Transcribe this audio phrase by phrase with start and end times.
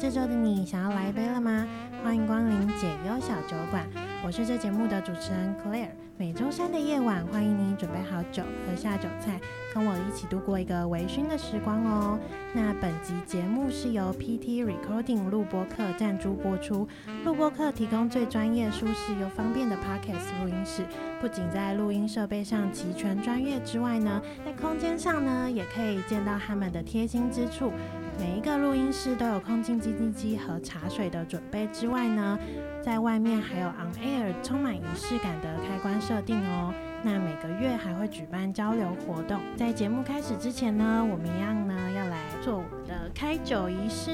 [0.00, 1.68] 这周的你想要来一杯了吗？
[2.02, 3.86] 欢迎光临解忧小酒馆，
[4.22, 5.88] 我是这节目的主持人 Claire。
[6.18, 9.40] 每周三的夜晚，欢迎你准备好酒，喝下酒菜，
[9.74, 12.18] 跟我一起度过一个微醺的时光哦。
[12.52, 16.86] 那本集节目是由 PT Recording 录播客赞助播出。
[17.24, 20.84] 录播客提供最专业、舒适又方便的 Podcast 录音室，
[21.18, 27.72] 不仅在录音设备上齐全专业之外呢，在空间上呢，也可以见到他们的贴心之处。
[28.18, 32.38] 每一个录音室都有空气清净机和茶水的准备之外呢，
[32.82, 36.72] 在外面还有 On Air 充满仪式感的开关设定哦。
[37.02, 39.40] 那每个月还会举办交流活动。
[39.56, 44.10] 在节目开始之前呢，我们一样呢要来做我们的开酒仪式。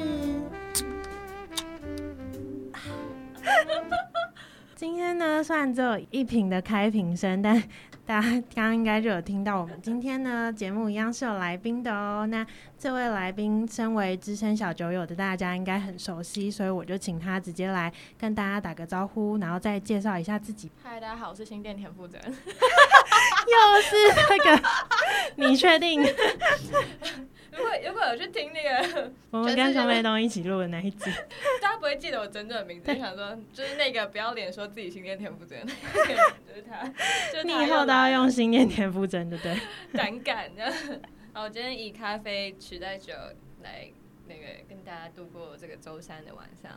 [4.74, 7.62] 今天呢，虽然只有一瓶的开瓶声，但
[8.06, 12.24] 大家 刚刚应该就有听到，我们今天呢节目一样是有来宾的哦。
[12.28, 12.46] 那
[12.78, 20.70] 这位来宾身为资深小酒友的大家应该很熟悉，所以我就请他直接来跟大家打个招呼，然后再介绍一下自己。
[20.84, 22.20] 嗨，大家好，我是新店田馥甄。
[22.22, 23.96] 又是
[24.30, 24.62] 那个，
[25.36, 26.02] 你确定？
[27.56, 31.10] 如果如果有去听那个， 我们跟熊美东一起录的那一集，
[31.62, 36.86] 大家不会记得我真正的名字，就想说就是那个不要脸说自己心念田馥甄， 就是他，
[37.32, 39.56] 就你以后都要用心念田馥甄，对不对？
[39.92, 40.72] 胆敢的。
[41.32, 43.12] 好，我今天以咖啡取代酒
[43.62, 43.88] 来
[44.26, 46.72] 那个跟大家度过这个周三的晚上。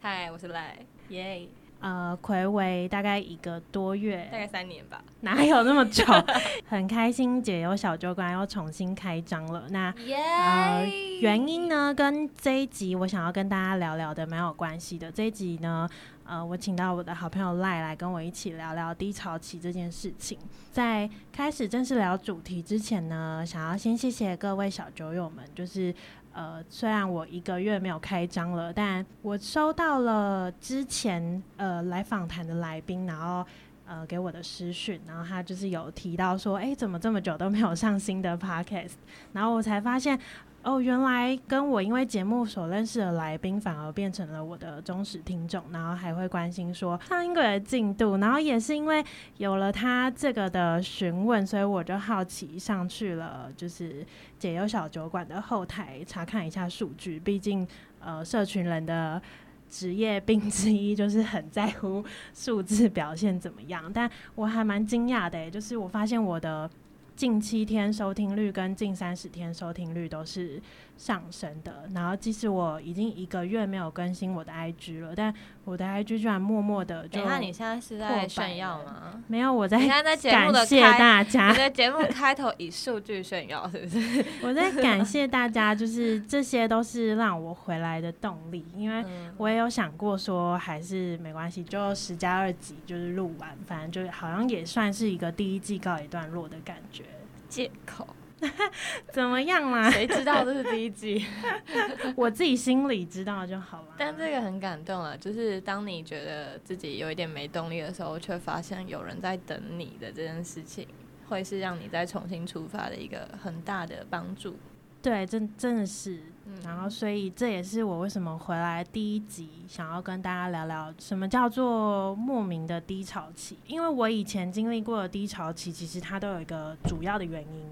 [0.00, 1.48] 嗨，我是赖，耶。
[1.82, 6.04] 呃，暌违大概一个多月，大概三年吧， 哪有那么久？
[6.64, 9.64] 很开心，解忧小酒馆又重新开张了。
[9.70, 10.86] 那呃，
[11.20, 15.10] 原因呢，跟这一集我想要跟大家聊聊的蛮有关系的。
[15.10, 15.88] 这一集呢，
[16.24, 20.38] 呃，我请到我的好朋友赖来跟我一起聊聊低潮期这件事情。
[20.70, 25.92] 在开始正式聊主题之前呢，想要先谢谢各位小酒友们，就是。
[26.32, 33.46] 呃，虽然我一个月没有开张了，但我收到了之前呃来访谈的来宾，然后
[33.86, 38.92] 呃给我的私讯，然后他就是有提到说，哎，怎么这么久都没有上新的 podcast，
[39.32, 40.18] 然后我才发现。
[40.64, 49.04] 哦，原来跟我因为节目所认识的来宾，反而变成了我的忠实听众，然后还会关心说上一个的进度，然后也是因为
[49.38, 54.06] 有了他这个的询问，所以我就好奇上去了，就是
[54.38, 57.18] 解忧小酒馆的后台查看一下数据。
[57.18, 57.66] 毕竟，
[57.98, 59.20] 呃，社群人的
[59.68, 66.70] 职业病之一就是很在乎数字表现怎么样，但我还蛮惊讶的，就是我发现我的。
[67.14, 70.60] 近七天收听率跟近三十天收听率都是
[71.02, 77.24] 上升的，然后即使我已经一个月没有更新我的 IG 了，但我的 IG 居然默默的就……
[77.24, 79.20] 那你现在是在炫耀吗？
[79.26, 79.78] 没有，我在。
[79.78, 81.50] 你看在在节目的开，感谢大家。
[81.50, 84.24] 你的节目开头以数据炫耀，是不是？
[84.46, 89.04] 我在感谢大家，就是这些都是让我回来的动力，因为
[89.38, 97.02] 我也有想过说，还是没关系，就十加二集就是录完，反正就好像也算是一个第一季告一段落的感觉。
[97.48, 98.06] 借口，
[99.12, 99.90] 怎么样啦？
[99.90, 101.24] 谁知道这是第一季？
[102.16, 103.94] 我自己心里知道就好了。
[103.96, 110.86] 但这个很感动啊，就是当你觉得自己有一点没动力的时候，却发现有人在等你的这件事情，
[111.28, 114.56] 会是让你再重新出发的一个很大的帮助。
[115.00, 116.20] 对，真真的是。
[116.44, 123.56] 嗯、然后，所以这也是我为什么回来第一集想要跟大家聊聊什么叫做莫名的低潮期。
[123.66, 127.64] 因为我以前经历过的低潮期，其实它都有一个主要的原因。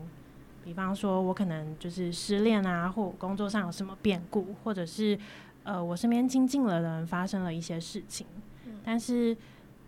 [0.71, 5.19] 比方说，我可能就是失恋啊，或工作上有什么变故，或者是
[5.65, 8.25] 呃，我身边亲近的人发生了一些事情。
[8.67, 9.37] 嗯、但是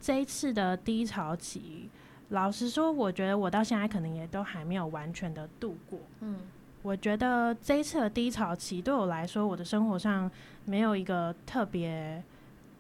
[0.00, 1.88] 这一次的低潮期，
[2.31, 6.00] 老实说，我觉得我到现在可能也都还没有完全的度过。
[6.19, 6.41] 嗯。
[6.82, 10.28] 我觉得这一次的低潮期对我来说，我的生活上
[10.64, 12.20] 没有一个特别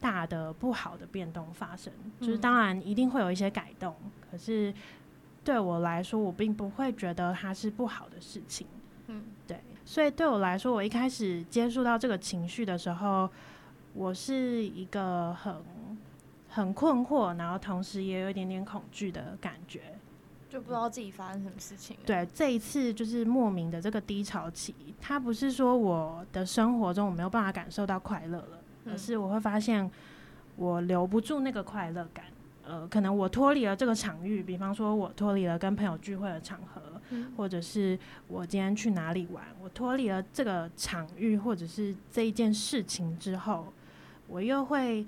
[0.00, 1.92] 大的不好的变动发生。
[2.18, 3.94] 嗯、就是当然一定会有一些改动，
[4.28, 4.74] 可是
[5.44, 8.66] 对我来说，我并不会觉得它是不好的事情。
[9.08, 9.60] 嗯，对。
[9.84, 13.28] 所以对我来说，我一开始接触到这个情绪的时候，
[13.94, 15.56] 我是一个很
[16.48, 19.80] 很困惑，然后同时也有一点点恐惧的感觉。
[20.48, 21.96] 就不知道自己发生什么事情。
[22.04, 29.90] 对，这一次就是莫名的这个低潮期，它不是说我的生活中我没有办法感受到快乐了，而是我会发现
[30.56, 32.26] 我留不住那个快乐感。
[32.72, 36.80] 呃，可能我脱离了这个场域，比方说我脱离了跟朋友聚会的场合，
[37.36, 37.98] 或者是
[38.28, 43.70] 我今天去哪里玩，我脱离了这个场域或者是这一件事情之后，
[44.26, 45.04] 我又会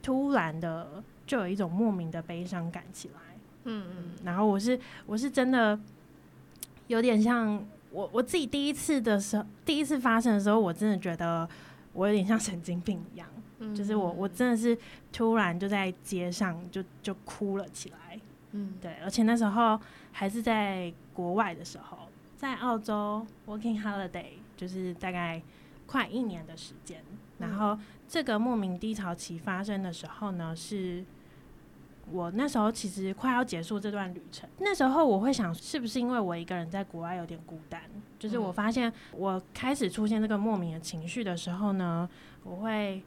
[0.00, 3.14] 突然的就有一种莫名的悲伤感起来。
[3.64, 5.76] 嗯嗯，然后我是我是真的
[6.86, 7.60] 有点像
[7.90, 11.48] 我我自己第一次的时候，第一次发生的时候，我真的觉得
[11.94, 13.28] 我有点像神经病一样，
[13.58, 14.76] 嗯、就是我我真的是
[15.12, 18.20] 突然就在街上就就哭了起来，
[18.52, 19.78] 嗯，对，而且那时候
[20.12, 21.98] 还是在国外的时候，
[22.36, 25.42] 在澳洲 working holiday，就是大概
[25.86, 27.02] 快一年的时间，
[27.38, 27.78] 然后
[28.08, 31.04] 这个莫名低潮期发生的时候呢是。
[32.10, 37.82] 我那时候其实快要结束这段旅程，那时候我会想，是不是因为我一个人在国外有点孤单？
[38.18, 42.08] 就是我发现我开始出现这个莫名的情绪的时候呢，
[42.44, 43.02] 我会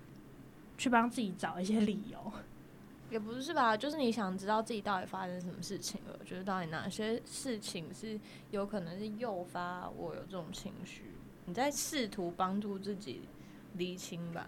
[0.82, 2.32] 去帮自己找一些理由。
[3.10, 8.20] 也不是吧，就是你想知道自己到底发生什么事情了，就是到底哪些事情是
[8.50, 11.04] 有可能是诱发我有这种情绪？
[11.46, 13.22] 你在试图帮助自己
[13.74, 14.48] 厘清吧？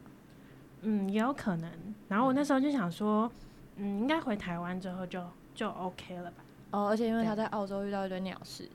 [0.82, 1.72] 嗯，也有可能。
[2.08, 3.32] 然后我那时候就想说。
[3.76, 5.20] 嗯，应该回台湾之后就
[5.56, 6.44] 就 OK 了吧？
[6.70, 8.70] 哦，而且因为他在澳洲遇到一堆鸟事，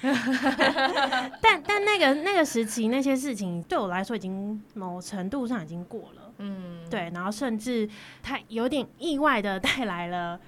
[0.00, 7.88] 但但那个那个时期那些事情对我来说已经某程度上已经过了，嗯，对，然后甚至
[8.22, 10.40] 他有点意外的 带来了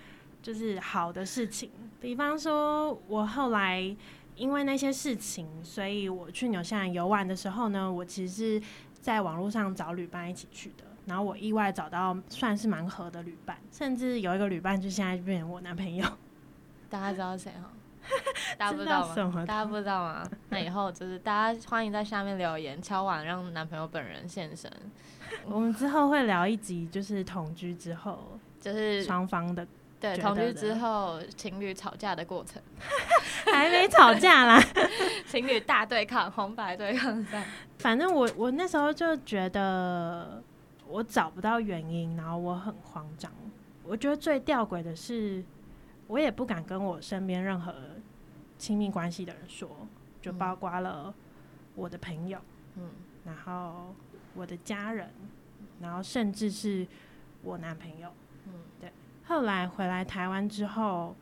[0.42, 3.96] 就是好的事情，比方说我后来
[4.34, 8.66] 因为那些事情，所以我去纽西兰游玩的时候呢，我其实是
[9.00, 10.84] 在网络上找旅伴一起去的。
[11.06, 16.04] 然后我意外找到算是蛮合的旅伴，甚至有一个旅伴就现在变成我男朋友。
[16.90, 17.70] 大家知道谁哈？
[18.58, 19.46] 大家不知道吗？
[19.46, 20.28] 大家不知道吗？
[20.48, 24.68] 那以后就是大家欢迎在下面留言敲碗，让男朋友本人现身。
[25.46, 29.66] 我们之后会聊一集，就是同居之后，就是双方的
[30.00, 32.62] 对同居之后情侣吵架的过程。
[33.52, 34.60] 还没吵架啦，
[35.26, 37.44] 情侣大对抗，红白对抗赛。
[37.78, 40.42] 反正我我那时候就觉得。
[40.88, 43.28] 我找不到原因，然后我很慌张。
[43.82, 45.44] 我觉得最吊诡的是，
[46.06, 47.74] 我也不敢跟我身边任何
[48.56, 49.68] 亲密关系的人说，
[50.22, 51.12] 就包括了
[51.74, 52.38] 我的朋友，
[52.76, 52.88] 嗯，
[53.24, 53.92] 然后
[54.36, 55.10] 我的家人，
[55.80, 56.86] 然后甚至是
[57.42, 58.12] 我男朋友，
[58.46, 58.92] 嗯，对。
[59.24, 61.16] 后来回来台湾之后，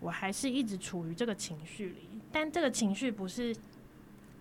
[0.00, 3.54] 我还是一直处于这个情绪里，但这个情绪不是。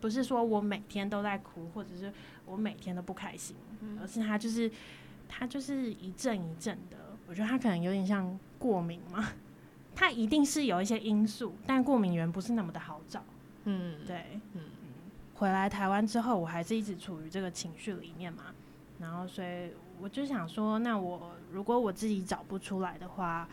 [0.01, 2.11] 不是说我每天都在哭，或者是
[2.45, 4.69] 我每天都不开心，嗯、而是他就是
[5.29, 6.97] 他就是一阵一阵的。
[7.25, 9.29] 我觉得他可能有点像过敏嘛，
[9.95, 13.23] 他一定是有一些因素，但过敏源不是那么的好找。
[13.63, 14.41] 嗯，对。
[15.43, 18.43] 回来台湾之后，我还是一直处于这个情绪里面嘛，
[18.97, 23.45] 然后所以我就想说，那我如果我自己找不出来的话，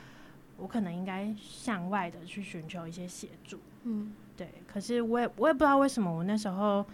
[0.57, 3.59] 我可能应该向外的去寻求一些协助。
[3.83, 4.15] 嗯。
[4.37, 6.87] 对，可是我也我也不知道为什么我那时候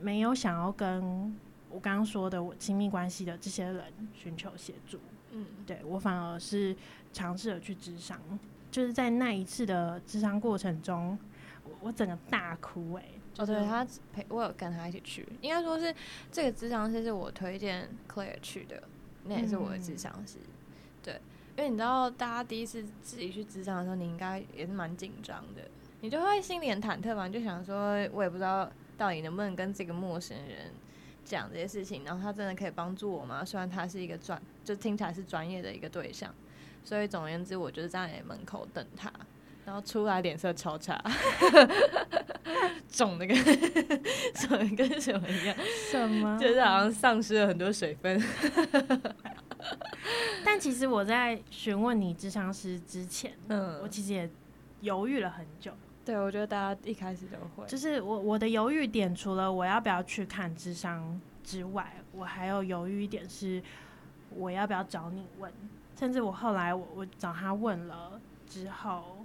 [0.00, 1.32] 没有想要跟
[1.70, 4.98] 我刚刚说的我亲密关系的这些人寻求协助。
[5.30, 6.76] 嗯，对，我反而是
[7.12, 8.18] 尝试着去咨商，
[8.72, 11.16] 就是在那一次的咨商过程中，
[11.62, 13.19] 我我整个大哭哎、欸。
[13.38, 15.94] 哦，对，他陪我有跟他一起去，应该说是
[16.30, 18.82] 这个智商师是我推荐 Claire 去的，
[19.24, 20.38] 那也是我的智商师。
[20.38, 20.52] 嗯、
[21.02, 21.20] 对，
[21.56, 25.62] 因为你知道，大家第一次自己去智商的时候，你应该也是蛮紧张的。
[26.02, 30.72] 你就会心里很忐忑嘛，你就想说，我也不知道到底能不能跟这个陌生人
[31.24, 33.44] 讲这些事情，然后他真的可以帮助我吗？
[33.44, 36.34] 虽然他是一个专，就听起来是专业的一个对象，
[36.84, 39.12] 所以总而言之，我就是站在门口等他，
[39.70, 41.00] 然后出来脸色超差，
[42.90, 43.36] 肿的跟
[44.34, 45.56] 肿的跟什么一样？
[45.88, 46.36] 什么？
[46.40, 48.20] 就是好像丧失了很多水分。
[50.44, 54.28] 但其实我在询问你智商师之前，嗯，我其实也
[54.80, 55.70] 犹豫了很久。
[56.04, 63.62] 对，我觉得大家一开始都会，就是我我的犹豫点，除了我要不要去看智商之外，我还有犹豫一点是，
[64.30, 65.52] 我要不要找你问，
[65.96, 69.19] 甚至我后来我我找他问了之后，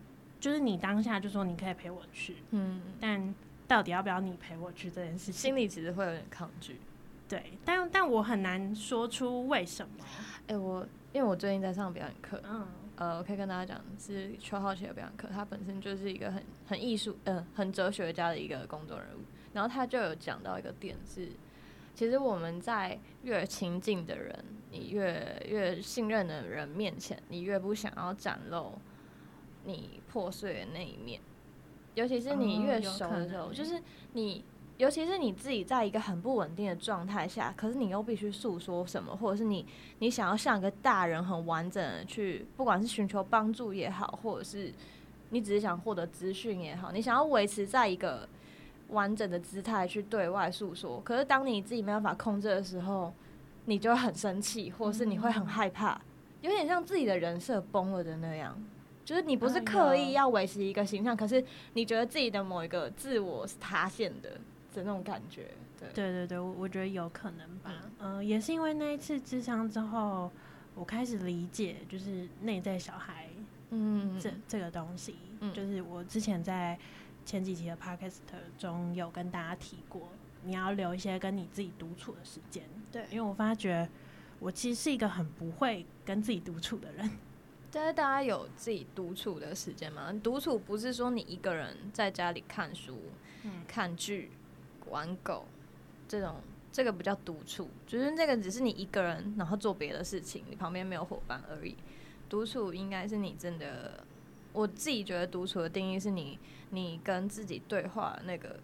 [0.46, 3.34] 就是你当下就说你可以陪我去，嗯，但
[3.68, 6.80] 到底要不要你陪我去这件事情，心里其实会有点抗拒，
[7.28, 10.06] 对，但但我很难说出为什么，
[10.46, 12.68] 哎、欸，我因为我最近在上表演课，嗯。
[12.98, 19.22] 呃，我可以跟大家讲，是邱浩奇的表演课，他本身就是一个很很艺术，嗯、呃，很哲学家的一个公众人物。
[19.52, 21.32] 然后他就有讲到一个点是，
[21.96, 28.80] 其实我们在越亲近的人，你越越信任的人面前，你越不想要展露
[29.65, 31.19] 你破碎的那一面，
[31.95, 33.81] 尤其是你越熟的时候，就是
[34.13, 34.43] 你。
[34.77, 39.65] 尤其是你自己在一个很不稳定的状态下，可是你又必须诉说什么，或者是你
[40.00, 44.74] 你想要像一个大人很完整的去，不管是寻求帮助也好，或者是
[45.29, 48.27] 你只是想获得资讯也好，你想要维持在一个
[48.89, 51.00] 完整的姿态去对外诉说。
[51.05, 53.13] 可是当你自己没办法控制的时候，
[53.63, 56.01] 你就会很生气，或者是你会很害怕，
[56.41, 58.62] 有点像自己的人设崩了的那样。
[59.06, 61.42] 就是你不是刻意要维持一个形象，可是
[61.76, 64.32] 你觉得自己的某一个自我是塌陷的。
[64.76, 65.48] 的那种感觉。
[65.80, 67.72] 对对对对，我我觉得有可能吧。
[68.00, 70.30] 嗯、呃，也是因为那一次智商之后，
[70.74, 73.30] 我开始理解就是内在小孩，
[73.70, 76.78] 嗯，这这个东西，嗯，就是我之前在
[77.26, 78.18] 前几期的 podcast
[78.58, 80.10] 中有跟大家提过，
[80.44, 82.62] 你要留一些跟你自己独处的时间。
[82.92, 83.88] 对，因为我发觉
[84.42, 87.10] 我其实是一个很不会跟自己独处的人。
[87.75, 90.10] 但是大家有自己独处的时间吗？
[90.24, 92.98] 独处不是说你一个人在家里看书、
[93.44, 94.32] 嗯、看剧、
[94.89, 95.46] 玩狗
[96.08, 96.38] 这种，
[96.72, 101.75] 这个不叫独处，就是这个只是你一个人，然后做别的事情，你旁边没有伙伴而已。
[102.29, 104.05] 独处应该是你真的，
[104.53, 106.39] 我自己觉得独处的定义是你，
[106.70, 108.58] 你跟自己对话那个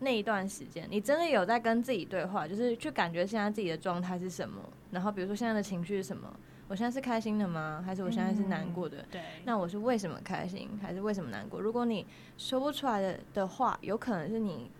[0.00, 6.30] 那一段时间，你真的有在跟自己对话，就是去感觉现在自己的状态是什么，然后比如说现在的情绪是什么。
[6.68, 7.82] 我现在是开心的吗？
[7.84, 8.98] 还是我现在是难过的？
[9.02, 11.60] 嗯、对，那我是为什么开心，还是为什么难过？
[11.60, 12.06] 如果你
[12.38, 14.70] 说不出来的的话，有可能是你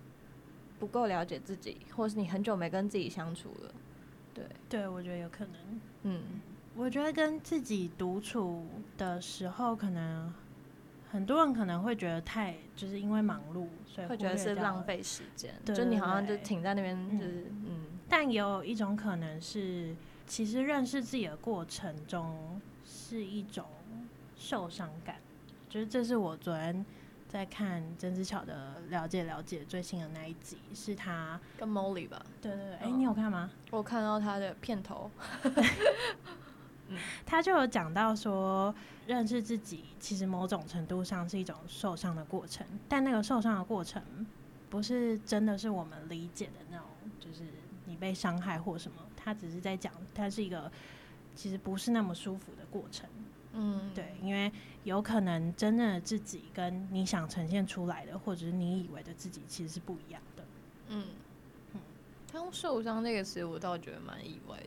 [0.79, 3.75] 不够了解自己，或是你很久没跟自己相处了。
[4.33, 5.55] 对，对，我觉得有可能。
[6.05, 6.23] 嗯，
[6.75, 10.33] 我觉得跟自己独处的时候，可能
[11.11, 15.53] 很多人可能会觉得太，就是因为忙碌，所以会觉得是浪费时间。
[15.65, 17.81] 就你好像就停在那边，就是嗯，嗯。
[18.09, 19.95] 但也有一种可能是。
[20.33, 23.67] 其实认识自己的过程中是一种
[24.35, 25.17] 受伤感，
[25.69, 26.87] 就是这是我昨天
[27.29, 32.25] 在看曾之乔的《了解了解》最新的那一集，是他跟 Molly 吧？
[32.41, 33.51] 对对对，哎、欸，你有看吗？
[33.73, 35.11] 我看到他的片头，
[37.27, 38.75] 他就有讲到说，
[39.07, 44.03] 认识自己其实某种程度上是一种受伤的过程，但那个受伤的过程
[44.71, 46.87] 不是真的是我们理解的那种，
[47.21, 47.43] 就是
[47.85, 48.97] 你被伤害或什么。
[49.23, 50.71] 他只是在讲，他是一个
[51.35, 53.09] 其实不是那么舒服的过程，
[53.53, 54.51] 嗯，对，因为
[54.85, 60.45] 有可能真正的自己跟你想呈现出来的，或者是你以为的自己，其实是不一样的，
[60.89, 61.05] 嗯
[61.75, 61.81] 嗯。
[62.31, 64.67] 他用受伤那个词，我倒觉得蛮意外的。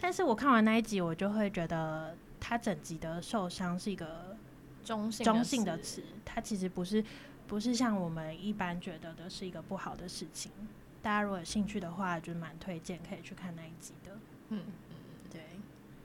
[0.00, 4.36] 但是我看完那一集，我就会觉得他整集的受伤是一个
[4.84, 7.04] 中性中性的词，它其实不是
[7.46, 10.50] 不是像我们一般觉得的是一个不好的事情。
[11.02, 14.12] 大家如果有兴趣的话，就蛮推荐可以去看那一集的。
[14.50, 14.94] 嗯嗯，
[15.32, 15.40] 对。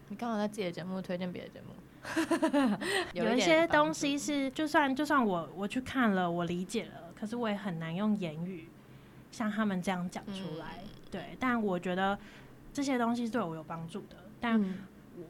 [0.09, 2.77] 你刚好在自己的节目推荐别的节目，
[3.13, 8.69] 有一些东西是，就算就算我我去看了，我理解了，可是我也很难用言语
[9.31, 10.77] 像他们这样讲出来。
[10.83, 12.17] 嗯、对，但我觉得
[12.71, 14.63] 这些东西是对我有帮助的，但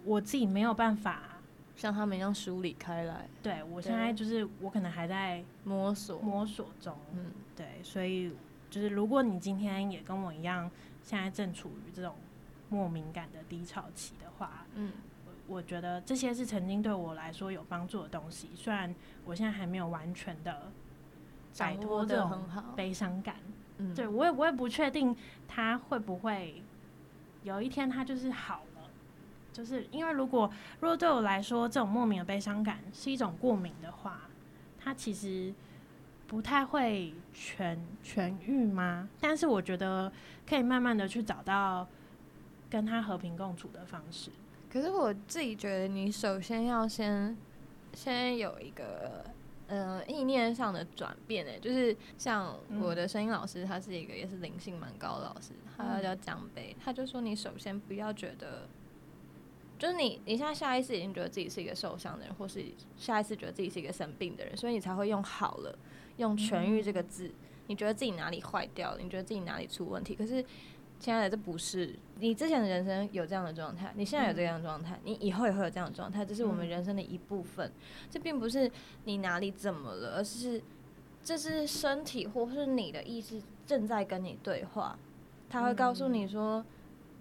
[0.03, 1.22] 我自己没有办法
[1.77, 3.29] 像他们一样梳理开来。
[3.41, 6.98] 对，我现在就是我可能还在摸索摸索中。
[7.13, 8.34] 嗯，对，所以。
[8.69, 10.69] 就是如果你今天也跟我一样，
[11.01, 12.15] 现在正处于这种
[12.69, 14.91] 莫名感的低潮期的话，嗯，
[15.25, 18.50] 我我觉得这些是曾经对我来说有帮助的东西。
[18.55, 18.93] 虽然
[19.24, 20.72] 我现在还没有完全的
[21.57, 22.43] 摆脱这种
[22.75, 23.36] 悲伤感，
[23.77, 25.15] 嗯，对我也我也不确定
[25.48, 26.62] 它会不会
[27.43, 28.89] 有一天它就是好了。
[29.53, 34.22] 就是因为如果如果对我来说这种莫名的悲伤感是一种过敏的话，
[34.79, 35.53] 它其实。
[36.27, 39.08] 不太会痊痊愈吗？
[39.20, 40.12] 但是我觉得
[40.48, 41.88] 可以慢慢的去找到
[42.70, 44.32] 跟他和平共处的方式。
[44.72, 47.38] 可是我自己觉得，你首先要先
[47.94, 49.24] 先有一个
[49.67, 58.67] 嗯、呃、意念上的转变诶，就是像我的声音老师，他是一个也是灵性蛮高的老师，他叫江北，他就说你首先不要觉得，
[59.79, 62.65] 就是你你现在下意识已经觉得自己是一个受伤的人，或是
[62.98, 65.77] 下意识觉得自己是一个生病的人，所以你才会用好了。
[66.17, 67.29] 用痊愈这个字，
[67.67, 69.00] 你觉得自己哪里坏掉了？
[69.01, 70.15] 你觉得自己哪里出问题？
[70.15, 70.43] 可是，
[71.00, 77.69] 亲爱的，这不是你之前的人生有这样的状态，你现在有这样的状态，你以后也会有这样的状态，这是我们人生的一部分。
[78.10, 78.72] 这并不是
[79.03, 80.62] 你哪里怎么了，而是
[81.22, 84.98] 这是身体或是你的意识正在跟你对话，
[85.50, 86.63] 他会告诉你说，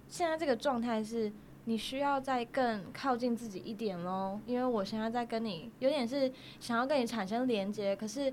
[0.09, 1.33] 现在这个状态是
[1.65, 8.33] 你需要再更靠近自己一点喽，因为我现在在跟你有点是想要跟你产生连接，可是。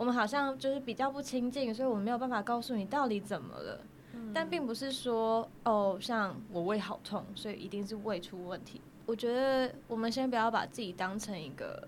[0.00, 3.80] 我们好像就是比较不亲近，所以我们没有办法告诉你到底怎么了。
[4.14, 4.32] 嗯。
[4.32, 8.80] 但并不是说哦，像我胃好痛，所以一定是胃出问题。
[9.04, 11.86] 我觉得我们先不要把自己当成一个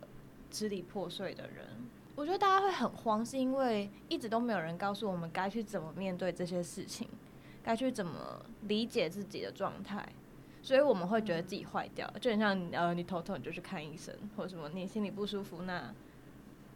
[0.51, 1.67] 支离破碎的人。
[2.15, 7.09] 我觉得大家会很慌，是因为一直都没有人告诉我们该去怎么面对这些事情，
[7.63, 10.07] 该去怎么理解自己的状态，
[10.61, 12.07] 所以我们会觉得自己坏掉。
[12.21, 15.91] 就很像呃，你头痛你就去看医生，或者什么你心里不舒服那。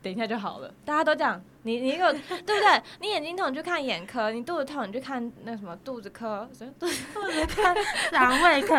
[0.03, 2.83] 等一下就好了，大家都这样你你有 对不对？
[3.01, 7.03] 你眼睛痛你去看眼科，你肚子痛你去看那什么肚子科，什么肚子
[7.47, 7.75] 科，
[8.13, 8.75] 肠胃科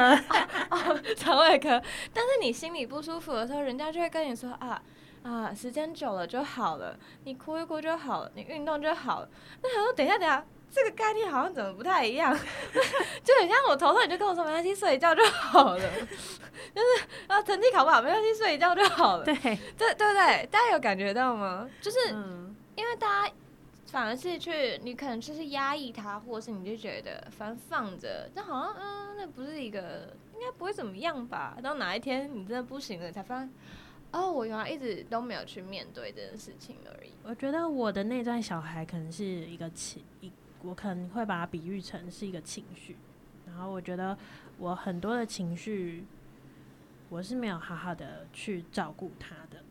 [0.69, 1.81] 哦，肠胃科。
[2.13, 4.81] 但是你心里不舒服的时候，人家就会跟你说啊
[5.23, 9.29] 啊，时间久了就好了，你哭一哭就好了，你运动就好了。
[9.61, 12.33] 那他说等一下等一下，这个概念好像怎么不太一样？
[13.23, 15.79] 就很像我头痛，你就跟我说没关系，睡一觉就好了。
[16.73, 19.25] 就是啊，成绩考不好没关系，睡一觉就好了。
[19.25, 20.45] 对对对不对？
[20.51, 21.69] 大家有感觉到吗？
[21.81, 23.33] 就是、嗯、因为大家
[23.87, 31.57] 反而是去，你可能就是压抑他，或者是你就觉得反正放着，但好像嗯，那不是一个，应该不会怎么样吧？
[31.63, 33.51] 到哪一天你真的不行了，才发现。
[34.11, 37.11] 哦，我原来一直都没有去面对这件事情而已。
[37.23, 40.31] 我觉得我的那段小孩可能是一个情，一
[40.67, 42.97] 我可能会把它比喻成是一个情绪。
[43.45, 44.17] 然后我觉得
[44.57, 46.05] 我很多的情绪，
[47.09, 49.63] 我是没有好好的去照顾他的，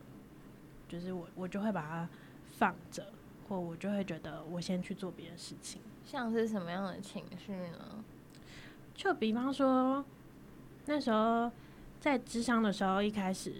[0.89, 2.09] 就是我我就会把它
[2.59, 3.13] 放着，
[3.49, 5.81] 或我就会觉得我先去做别的事情。
[6.05, 8.05] 像是什么样的情绪呢？
[8.95, 10.05] 就比方说
[10.87, 11.51] 那时候
[12.01, 13.55] 在智商的时候，一开始。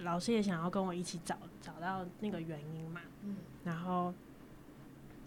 [0.00, 4.12] 老师也想要跟我一起找找到那个原因嘛，嗯，然后，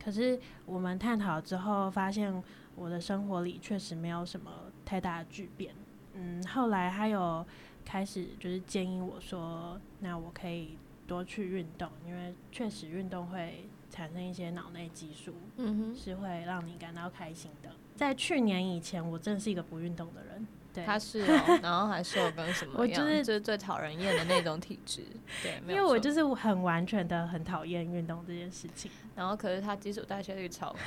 [0.03, 2.43] 可是我们探讨之后发现，
[2.75, 4.51] 我的生活里确实没有什么
[4.85, 5.73] 太大的巨变，
[6.13, 7.45] 嗯，后来他有
[7.85, 10.77] 开始就是建议我说，那我可以
[11.07, 17.69] 多去运动，因为确实运动会产生一些脑内激素，嗯哼，是会让你感到开心的。
[17.95, 20.47] 在去年以前，我真的是一个不运动的人。
[20.73, 22.77] 对他是哦，然后还瘦跟什么样？
[22.77, 25.03] 我就是就是最讨人厌的那种体质。
[25.41, 28.91] 对，因为我就是很完全的很讨厌运动这件事情。
[29.15, 30.77] 然后可是他基础代谢率超高，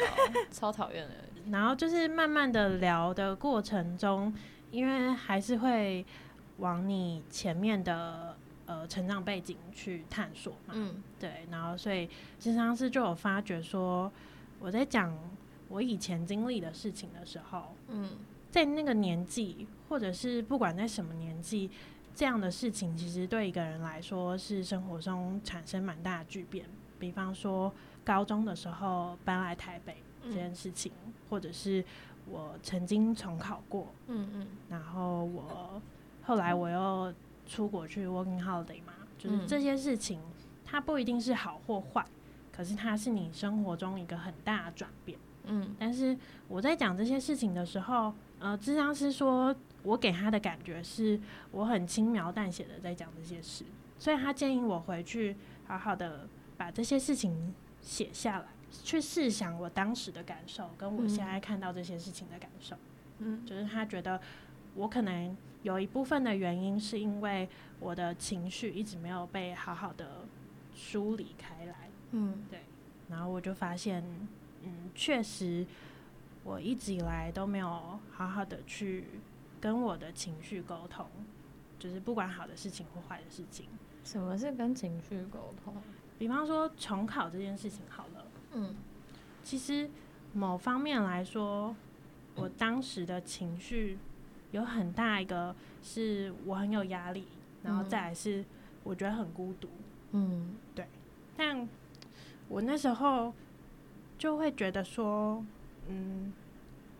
[0.52, 1.14] 超讨厌的。
[1.50, 4.32] 然后就是慢慢的聊的过程中，
[4.70, 6.06] 因为还是会
[6.58, 8.36] 往你前面的
[8.66, 10.74] 呃成长背景去探索嘛。
[10.74, 11.44] 嗯，对。
[11.50, 12.08] 然后所以
[12.38, 14.10] 经常是就有发觉说，
[14.60, 15.12] 我在讲
[15.68, 18.10] 我以前经历的事情的时候，嗯。
[18.52, 21.70] 在那个年纪，或者是不管在什么年纪，
[22.14, 26.66] 这样的事情其实对一个人来说是生活中产生蛮大的巨变。
[26.98, 27.72] 比方说，
[28.04, 31.82] 高中的时候搬来台北这件事情，嗯、或者是
[32.30, 35.80] 我曾经重考过，嗯嗯，然后我
[36.22, 37.14] 后来我又
[37.46, 40.20] 出国去 working holiday 嘛，就是这些事情，
[40.62, 42.04] 它不一定是好或坏，
[42.52, 45.18] 可是它是你生活中一个很大的转变。
[45.44, 46.14] 嗯，但是
[46.48, 48.12] 我在讲这些事情的时候。
[48.42, 51.18] 呃，智商师说，我给他的感觉是
[51.52, 53.64] 我很轻描淡写的在讲这些事，
[54.00, 55.36] 所以他建议我回去
[55.68, 58.46] 好好的把这些事情写下来，
[58.82, 62.74] 去试想我当时的感受，跟我现在看到这些事情的感受。
[63.20, 64.20] 嗯，就是他觉得
[64.74, 70.26] 我可能有一部分的原因是因为我的情绪一直没有被好好的
[70.74, 71.88] 梳理开来。
[72.10, 72.62] 嗯，对。
[73.08, 74.04] 然后我就发现，
[74.64, 75.64] 嗯，确实。
[76.44, 79.04] 我一直以来都没有好好的去
[79.60, 81.06] 跟我的情绪沟通，
[81.78, 83.66] 就是不管好的事情或坏的事情。
[84.04, 85.74] 什么是跟情绪沟通？
[86.18, 88.74] 比方说重考这件事情好了，嗯，
[89.44, 89.88] 其实
[90.32, 91.76] 某方面来说，
[92.34, 93.98] 我当时的情绪
[94.50, 97.28] 有很大一个是我很有压力，
[97.62, 98.44] 然后再来是
[98.82, 99.68] 我觉得很孤独，
[100.10, 100.88] 嗯，对。
[101.36, 101.68] 但
[102.48, 103.32] 我那时候
[104.18, 105.44] 就会觉得说。
[105.88, 106.32] 嗯，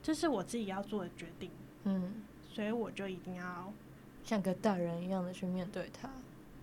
[0.03, 1.51] 这是我自己要做的决定。
[1.85, 3.73] 嗯，所以我就一定要
[4.25, 6.11] 像个大人一样的去面对它。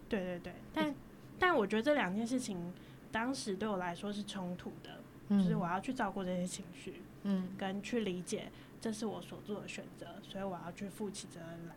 [0.08, 0.96] 对对对，但
[1.38, 2.74] 但我觉得这两件事情
[3.12, 11.76] 当时对我来说是冲突的，嗯，就是我要去照顾这些情绪，嗯，跟去理解这是我所做的选择，所以我要去负起责任来。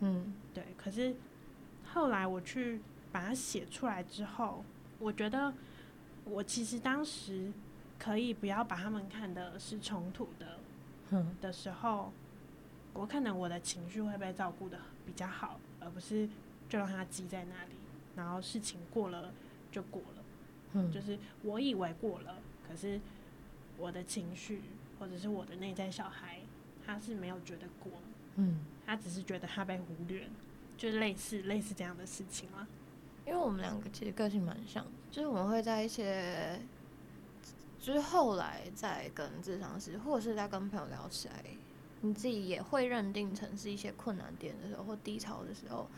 [0.00, 0.64] 嗯，对。
[0.76, 1.14] 可是
[1.92, 4.64] 后来我去把它写出来之后，
[4.98, 5.52] 我觉得
[6.24, 7.52] 我其实当时。
[8.02, 10.58] 可以不要把他们看的是冲突的，
[11.12, 12.12] 嗯，的时候，
[12.94, 16.28] 我可能我的情绪会被照顾的比较好，而不是
[16.68, 17.76] 就让它积在那里，
[18.16, 19.32] 然后事情过了
[19.70, 20.24] 就过了，
[20.72, 22.38] 嗯，就是我以为过了，
[22.68, 23.00] 可是
[23.78, 24.62] 我的情绪
[24.98, 26.40] 或者是我的内在小孩，
[26.84, 27.92] 他是没有觉得过，
[28.34, 30.28] 嗯，他只是觉得他被忽略，
[30.76, 32.66] 就类似类似这样的事情了。
[33.24, 36.58] 因为我们两个其实个性蛮像，就是我们会在一些。
[37.82, 41.44] 就是后来在跟智商师，或者是在跟朋友聊起来，
[42.00, 45.88] 你自己也会认定成是一些困难点的时候，或低潮的时候，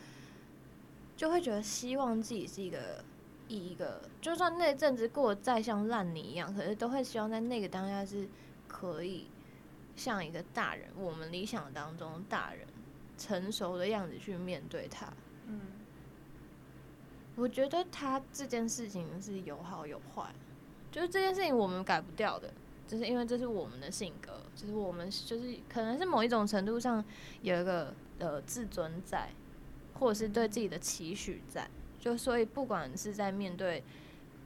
[1.15, 3.05] 就会觉得希望自己是一个
[3.47, 8.27] 以一个，就算那阵子过得再像烂泥一样，可是都会希望在那个当下是
[8.67, 9.27] 可以
[9.95, 12.65] 像一个大人，我们理想当中大人
[13.15, 15.13] 成熟的样子去面对他。
[15.45, 15.61] 嗯，
[17.35, 20.33] 我觉得他这件事情是有好有坏。
[20.95, 22.49] 就是这件事情我们改不掉的，
[22.87, 27.03] 就是因为这是我们的性格，就是我们就是可能是某一种程度上
[27.41, 29.27] 有一个呃自尊在，
[29.95, 33.83] 或者是对自己的期许在，就所以不管是在面对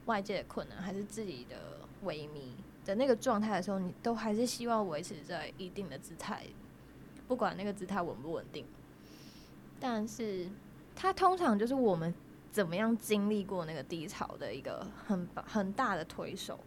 [0.06, 6.46] 外界的困难，还是自己的萎靡的那个状态的时候，你都还是希望维持在一定的姿态，
[7.28, 8.66] 不管那个姿态稳不稳定。
[9.78, 10.48] 但是
[10.96, 12.12] 它通常就是我们
[12.50, 16.58] 怎么样经历过那个低潮的一个很很大的推手，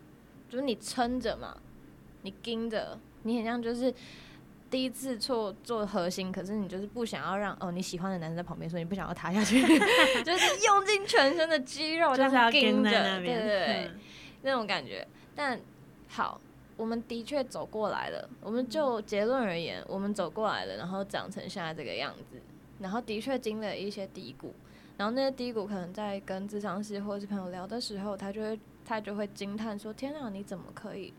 [0.49, 1.57] 就是你撑着嘛，
[2.21, 3.93] 你盯着，你很像就是。
[4.69, 9.61] 第一次做做核心，可是你就是不想要让哦你喜欢的男生在旁边，所以你不想要塌下去，
[10.25, 13.99] 就是用尽全身的肌肉这样盯着，对对对，嗯、
[14.41, 15.07] 那种感觉。
[15.35, 15.61] 但
[16.07, 16.41] 好，
[16.75, 18.27] 我们的确走过来了。
[18.41, 22.41] 我们就结论而言，我们走过来了，然后长成现在这个样子。
[22.79, 24.55] 然后的确经历了一些低谷，
[24.97, 31.13] 然后那些低谷可能在跟智商师或者是朋友聊的时候，他就会他就会惊叹说：“天哪，你怎么可以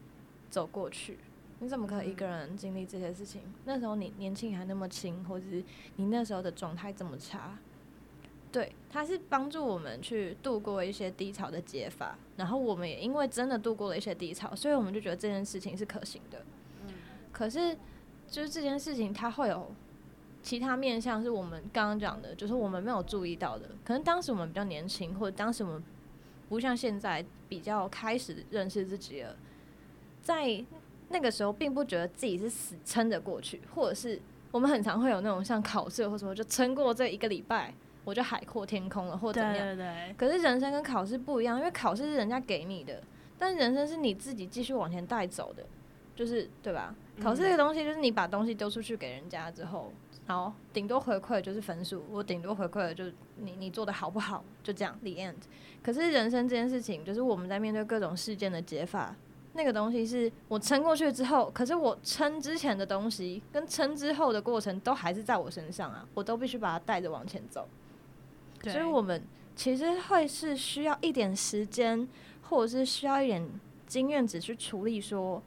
[0.51, 1.19] 走过去？”
[1.61, 3.41] 你怎么可以一个人经历这些事情？
[3.45, 5.63] 嗯、那时候你年轻还那么轻，或者是
[5.97, 7.57] 你那时候的状态这么差，
[8.51, 12.19] 对，他是帮助我们去度过一些低潮的解法。
[12.37, 16.45] 然后我们也因为真的度过了一些低潮，所以我们就觉得这件事情是可行的。
[16.87, 16.93] 嗯、
[17.33, 17.75] 可是
[18.29, 19.71] 就是这件事情，它会有
[20.45, 23.71] 其他面向，是我们刚刚讲的，就是我们没有注意到的。
[23.85, 25.83] 可能当时我们比较年轻，或者当时我们
[26.49, 29.35] 不像现在比较开始认识自己了，
[30.23, 30.65] 在。
[31.11, 34.19] 那个时候并不觉得自己是死撑着过去，或者是
[34.51, 37.73] 我们很常会有那种像考试或什么，就撑过这一个礼拜，
[38.05, 39.67] 我就海阔天空了，或者怎么样。
[39.67, 40.15] 对对对。
[40.17, 43.03] 可是人生跟考试不一样，因为考试是人家给你的，
[43.39, 45.63] 但人生是你自己继续往前带走的，
[46.17, 46.93] 就是对吧？
[47.23, 49.93] 考试这个东西就是你把东西丢出去给人家之后，
[50.27, 55.35] 然后顶多回馈就是分数，我顶多回馈的就是你你做的好不好，就这样，the end。
[55.83, 59.15] 可是人生这件事情，就是我们在面对各种事件的解法。
[59.57, 67.69] 那个东西是我撑过去之后，可是我撑之前的东西跟撑之后的过程都还是在我身上啊，我都必须把它带着往前走。
[68.65, 69.23] 所以，我们
[69.55, 72.09] 其实会是需要一点时间，
[72.43, 73.49] 或者是需要一点
[73.87, 75.01] 经验只去处理。
[75.01, 75.41] 说，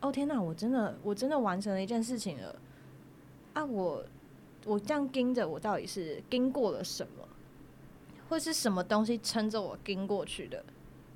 [0.00, 2.56] 哦天哪，我真的我真的完成了一件事情了
[3.60, 3.64] 啊！
[3.64, 4.04] 我
[4.64, 7.28] 我这样盯着，我到底是盯过了什么，
[8.28, 10.64] 或是什么东西撑着我盯过去的，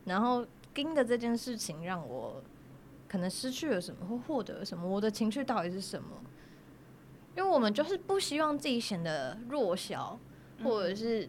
[0.04, 0.46] 然后。
[0.74, 2.42] 盯的这件事情让我
[3.06, 6.08] 可能失去了什么或获得了什么，我的情绪到底是什么？
[7.36, 10.18] 因为我们就是不希望自己显得弱小，
[10.64, 11.28] 或者是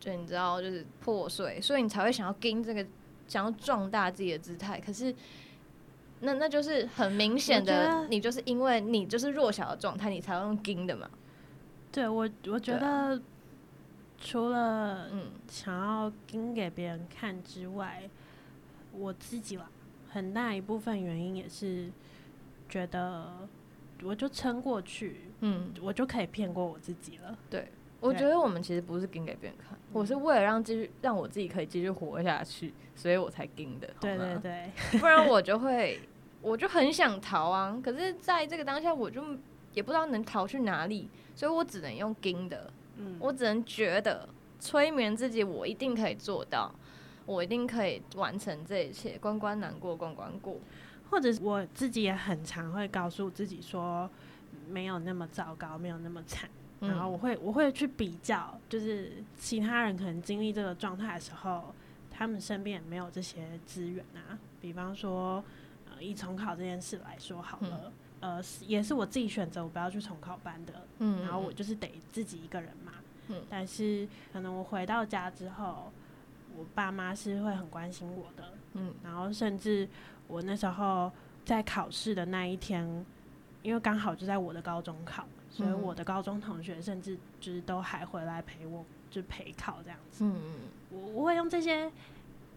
[0.00, 2.86] 就你知道就是破碎，所以你才会想要盯这个，
[3.28, 4.80] 想要壮大自己的姿态。
[4.80, 5.14] 可是
[6.26, 11.08] 那那就是很明显的，你就是因为你就是弱小的状态，你才要用盯的嘛。
[11.90, 13.18] 对我，我觉得
[14.18, 18.02] 除了嗯想要盯给别人看之外。
[18.98, 19.68] 我自己啦，
[20.08, 21.90] 很大一部分原因也是
[22.66, 23.46] 觉得，
[24.02, 27.36] 我就撑过去，嗯，我就可以骗过我自己了。
[27.50, 33.86] 对，我觉得我们其实不是盯给别人看，嗯、我是为了让继续让我自己可以继续活下去，所以我才盯的。
[34.00, 36.00] 对对 对，不然我就会，
[36.46, 37.76] 我就很想逃啊。
[37.82, 39.22] 可是在这个当下，我就
[39.74, 42.72] 也不知道能逃去哪里，所以我只能用盯的。
[42.98, 44.28] 嗯，我只能觉得
[44.60, 46.72] 催眠自己，我一定可以做到。
[47.26, 50.56] 我一定可以完成这一切，关关难过关关过。
[51.10, 54.08] 或者是我自己也很常会告诉自己说，
[54.68, 56.48] 没有那么糟糕，没有那么惨。
[56.80, 61.74] 嗯、然后我会我会去比较，就是其他人可能经历这个状态的时候，
[62.10, 64.38] 他们身边也没有这些资源啊。
[64.60, 65.42] 比方说，
[65.96, 70.86] 呃，以重考这件事来说好了，嗯、呃，也是我自己选择我不要去重考班的。
[70.98, 72.92] 嗯，然后我就是得自己一个人嘛。
[73.28, 75.90] 嗯，但是可能我回到家之后。
[76.58, 79.86] 我爸妈是会很关心我的，嗯，然后甚至
[80.26, 81.12] 我那时候
[81.44, 83.04] 在考试的那一天，
[83.62, 90.24] 因为刚好就在我的高中考，所以我的高中同学甚至就是都还回来陪我，就陪考这样子。
[90.24, 91.92] 嗯嗯，我我会用这些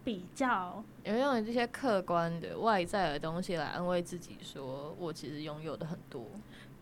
[0.10, 6.26] 比较，也会用这些客观的外在的东西来安慰自己，说我其实拥有的很多。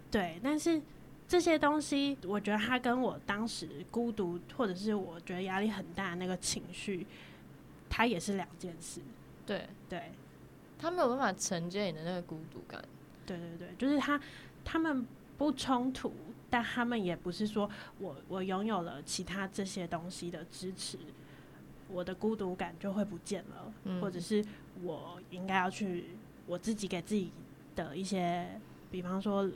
[0.09, 0.81] 对，但是。
[1.29, 7.05] 这些东西，我觉得它跟我当时孤独，或者是我觉得压力很大的那个情绪，
[7.89, 9.01] 它也是两件事。
[9.45, 10.13] 对对，
[10.79, 12.81] 他没有办法承接你的那个孤独感。
[13.25, 14.17] 对对对，就是他
[14.63, 15.05] 他们
[15.37, 16.13] 不冲突，
[16.49, 20.97] 但他们也不是说我我拥有了其他这些东西的支持，
[21.91, 24.43] 我的孤独感就会不见了，嗯、或者是
[24.83, 26.05] 我应该要去
[26.45, 27.31] 我自己给自己
[27.75, 28.59] 的一些，
[28.91, 29.49] 比方说。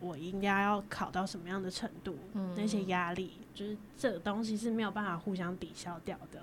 [0.00, 2.16] 我应该要考到什么样的程度？
[2.34, 6.40] 嗯、那些压力，就是这个东西是没有办法互相抵消掉的。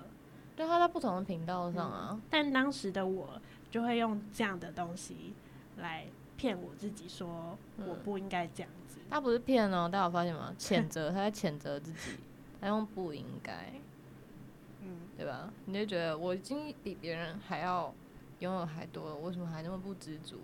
[0.54, 2.20] 对，他在不同的频道上啊、嗯。
[2.28, 5.32] 但当时的我就会用这样的东西
[5.78, 6.04] 来
[6.36, 8.98] 骗我自己，说我不应该这样子。
[9.08, 10.54] 他不是骗哦，大家有发现吗？
[10.60, 12.18] 谴责，他在谴责自己，
[12.60, 13.72] 他用不应该。
[15.16, 15.50] 嗯，对吧？
[15.64, 17.92] 你就觉得我已经比别人还要
[18.40, 20.36] 拥有还多了，为什么还那么不知足？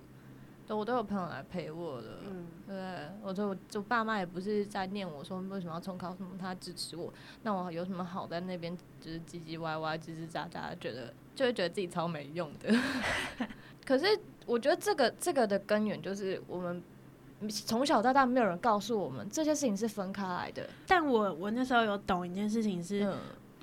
[0.65, 2.77] 都我都有朋友来陪我的，嗯，对，
[3.21, 12.73] 我说我就爸妈也不是在念我说为什么要重考什么，他支持我，那我有什么好在那边就是唧唧歪歪、吱吱喳喳，觉得就会觉得自己超没用的。
[13.85, 14.07] 可是
[14.47, 16.81] 我觉得这个这个的根源就是我们
[17.49, 20.65] 从小到大没有人告诉我们这些事情是分开来的。
[20.87, 23.19] 但我我那时候有懂一件事情是，嗯、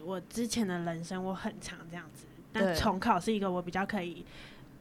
[0.10, 4.26] 我之前的人生我很常这样子，但重考是一个我比较可以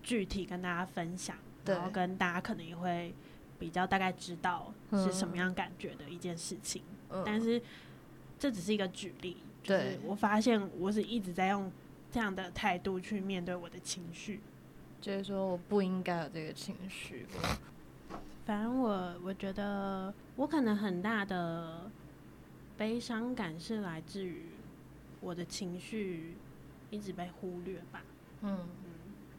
[0.03, 1.37] 具体跟大家分享。
[1.67, 3.15] 然后跟大家可能也会
[3.59, 7.61] 比较大概知道是什么样感觉的一件事情，嗯、但是
[8.39, 9.37] 这只是一个举例。
[9.63, 11.71] 就是，我发现我是一直在用
[12.11, 14.41] 这样的态度去面对我的情绪，
[14.99, 17.27] 就是说我不应该有这个情绪。
[18.47, 21.91] 反正我我觉得我可能很大的
[22.79, 24.47] 悲伤感是来自于
[25.21, 26.37] 我的情绪
[26.91, 28.03] 一直被忽略吧。
[28.43, 28.91] 嗯嗯，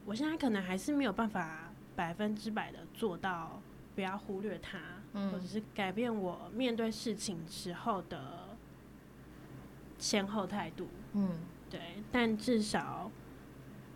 [0.06, 1.66] 我现在可能还是没有办法。
[1.96, 3.62] 百分之百的做到，
[3.94, 4.80] 不要忽略它，
[5.12, 8.56] 嗯、或者是改变我面对事情时候的
[9.98, 10.88] 先后态度。
[11.12, 12.02] 嗯，对。
[12.10, 13.12] 但至少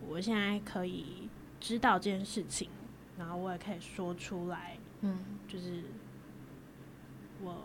[0.06, 2.68] 我现在可以知道这件事情，
[3.16, 4.76] 然后我也可以说出来。
[5.00, 5.84] 嗯，就是
[7.40, 7.56] 我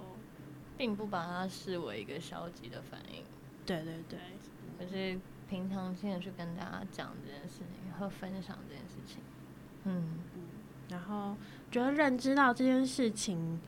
[0.78, 3.22] 并不把它视为一个消极的反应。
[3.78, 4.20] 对对对，
[4.80, 9.22] 可是平常心的去跟大家讲这件事情和分享这件事情。
[9.84, 10.20] 嗯。
[10.36, 10.42] 嗯，
[10.90, 11.36] 然后
[11.72, 13.60] 觉得认知到这件事情，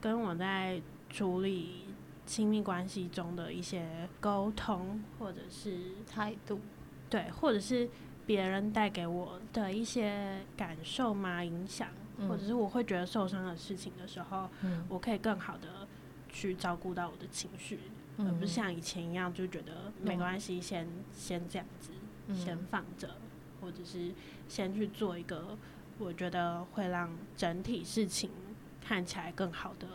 [0.00, 1.84] 跟我在处理
[2.26, 6.60] 亲密关系中的一些沟通，或者是态度，
[7.08, 7.88] 对，或者是
[8.26, 15.86] 别人带给我的一些感受嘛，影响，嗯、或者是我会觉得受伤的事情的时候，嗯、我可以更好的
[16.28, 21.90] 去照顾到我的情绪，嗯、而不是像以前一样就觉得没关系，先、嗯、先这样子，
[22.28, 23.10] 嗯、先放着。
[23.60, 24.12] 或者是
[24.46, 25.56] 先去做一个
[25.98, 28.30] 我觉得会让整体事情
[28.78, 29.86] 看起来更好的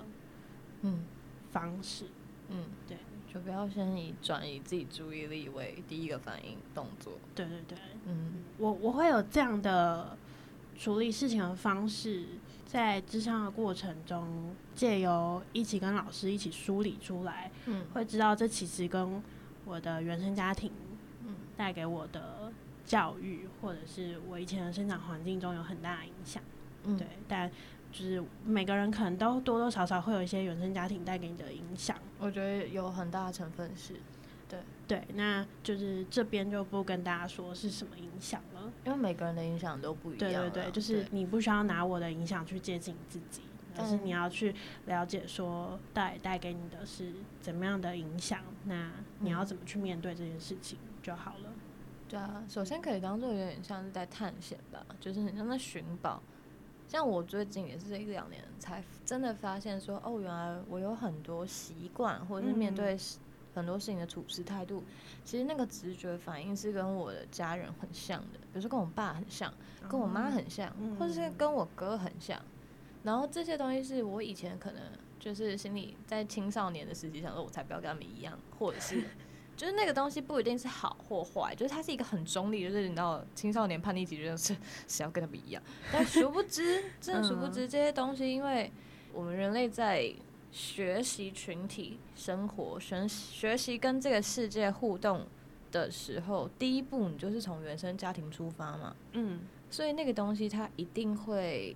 [0.81, 1.03] 嗯。
[1.51, 2.05] 方式
[2.49, 2.97] 嗯，对，
[3.31, 7.13] 就不要先以转移自己注意力为第一个反应动作。
[7.33, 10.17] 对对对，嗯，我我会有这样的
[10.77, 12.25] 处理事情的方式，
[12.71, 19.21] 在智商的过程中，借由一起跟老师一起梳理出来，嗯，会知道这其实跟
[19.65, 20.71] 我的原生家庭
[21.25, 22.51] 嗯带给我的。
[22.85, 26.41] 教育或者是我以前的生长环境中有很大的影响，
[26.85, 27.47] 嗯，对，但
[27.91, 31.95] 就是每个人可能都多多少少会有一些原生家庭带给你的影响。
[32.17, 33.93] 我觉得有很大的成分是，
[34.89, 40.19] 对对，那就是这边就不跟大家说是什么影响了，因为每个人的影响都不一样。
[40.19, 43.43] 对对对，就是你不需要拿我的影响去接近自己，
[43.77, 44.55] 而是你要去
[44.87, 51.51] 了解说带带给你的是怎么样的影响，那你要怎么去面对这件事情就好了。
[52.09, 56.19] 对啊，首先可以当做有点像是在探险吧，就是很像在寻宝。
[56.87, 62.97] 像我最近也是这一两年才真的发现说，哦，原来我有很多习惯，或者是面对
[63.53, 69.53] 很多事情的处事态度，嗯、其实那个直觉反应是跟我的家人很像的，比如说跟我爸很像，
[69.89, 72.39] 跟我妈很像，嗯、或者是跟我哥很像。
[73.03, 74.81] 然后这些东西是我以前可能
[75.19, 79.03] 就是心里在青少年的时期想说，我才不要跟他们一样，或者是。
[79.59, 84.55] 就是那个东西不一定是好或坏，就是它是一个很中立，就是你知道青少年叛逆期就是
[84.87, 88.71] 谁要跟他们一样，但殊不知，真的殊不知这些东西，因为
[89.11, 90.09] 我们人类在
[90.51, 95.25] 学习群体生活、学学习跟这个世界互动
[95.71, 101.75] 的时候，第一步你就是从原生家庭出发嘛，嗯，所以那个东西它一定会。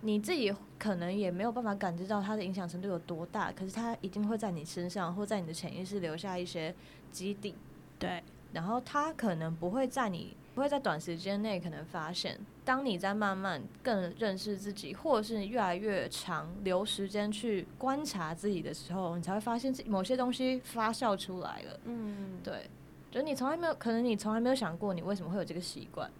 [0.00, 6.72] 你自己可能也没有办法感知到它的影响程度有多大，可是它一定会在你身上或在你的潜意识留下一些
[7.10, 7.52] 基地，
[7.98, 8.22] 对。
[8.52, 21.80] 然后它可能不会在你不会在短时间内可能发现，当你在慢慢更认识自己，或者是越来越长留时间去观察自己的时候，你才会发现某些东西发酵出来了。
[21.84, 22.68] 嗯，对。
[23.08, 26.10] 就你从来没有可能你从来没有想过你为什么会有这个习惯，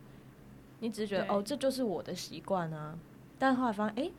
[0.79, 2.97] 你只是觉得哦，这就是我的习惯啊。
[3.41, 4.13] 但后来发现，哎、欸，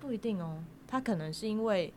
[0.00, 0.64] 不一定哦。
[0.86, 1.92] 他可能是因为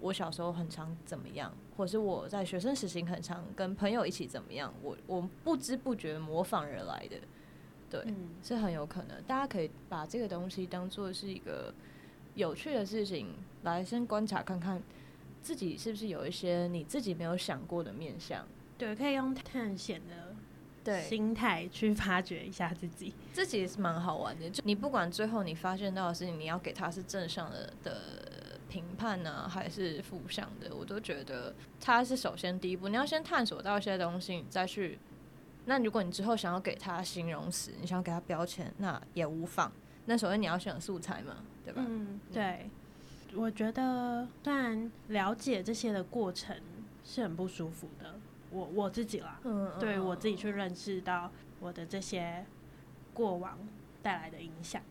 [0.00, 7.16] 我小时候很常怎么样，或是我在学生时期很常跟朋友一起怎么样，我我不知不觉模仿而来的，
[7.90, 9.22] 对，嗯、是很有可能。
[9.26, 11.72] 大家可以把这个东西当做是一个
[12.34, 13.28] 有趣的事情
[13.62, 14.82] 来先观察看看，
[15.42, 18.46] 自己是不是有一些你自己没有想过的面相。
[18.76, 20.34] 对，可以用探险的。
[20.82, 24.50] 对，心态去发掘一下自己，自己也是蛮好玩的。
[24.50, 28.33] 就你不管最后你发现到的事情，你要给他是正向的的
[28.74, 34.98] 评判呢，还是负向的，我都觉得它是首先第一步，你要先探索到一些东西，你再去。
[35.66, 39.70] 那如果你之后想要给它形容词，你想要给它标签，那也无妨。
[40.06, 41.84] 那首先你要选素材嘛，对吧？
[41.86, 42.68] 嗯，对。
[43.36, 46.56] 我觉得，虽然了解这些的过程
[47.04, 48.16] 是很不舒服的，
[48.50, 52.44] 我我自己啦，嗯，对我自己去认识到我的这些
[53.12, 53.56] 过往
[54.02, 54.82] 带来的影响。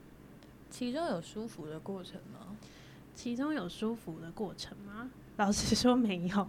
[0.70, 2.58] 其中有舒服的过程吗？
[3.14, 5.10] 其中有舒服的过程吗？
[5.38, 6.48] 老实说，没有，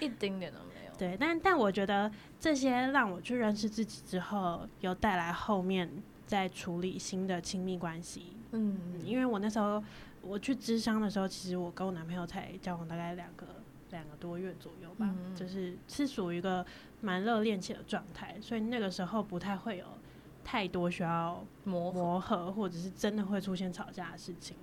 [0.00, 0.92] 一丁点都没有。
[0.96, 5.90] 对，但但我觉得这些让我去认识自己之后，有带来后面
[6.26, 8.36] 在处理新的亲密关系。
[8.52, 9.82] 嗯，因为我那时候
[10.22, 13.46] 我去咨商的时候，其实我跟我男朋友才交往大概两个
[13.90, 16.64] 两个多月左右吧，嗯、就是是属于一个
[17.00, 19.84] 蛮热恋期的状态，所以那个时候不太会有。
[20.46, 24.54] 太多需要磨磨合，或者是真的会出现吵架的事情，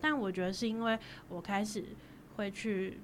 [0.00, 1.84] 但我觉得是因为我开始
[2.36, 2.98] 会去，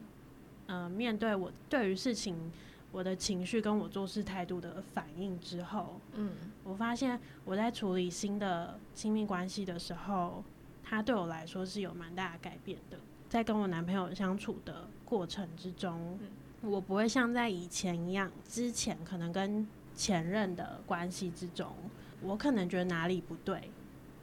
[0.66, 2.52] 呃，面对我对于事情
[2.90, 6.32] 我的情绪跟我做事态度的反应之后，嗯，
[6.64, 10.44] 我发现我在处理新的亲密关系的时候，
[10.82, 12.98] 它对我来说是有蛮大的改变的。
[13.28, 16.18] 在跟我男朋友相处的过程之中，
[16.60, 21.74] 我不会像在以前一样，之前可能跟前任的关系之中。
[22.20, 23.70] 我可能觉得哪里不对，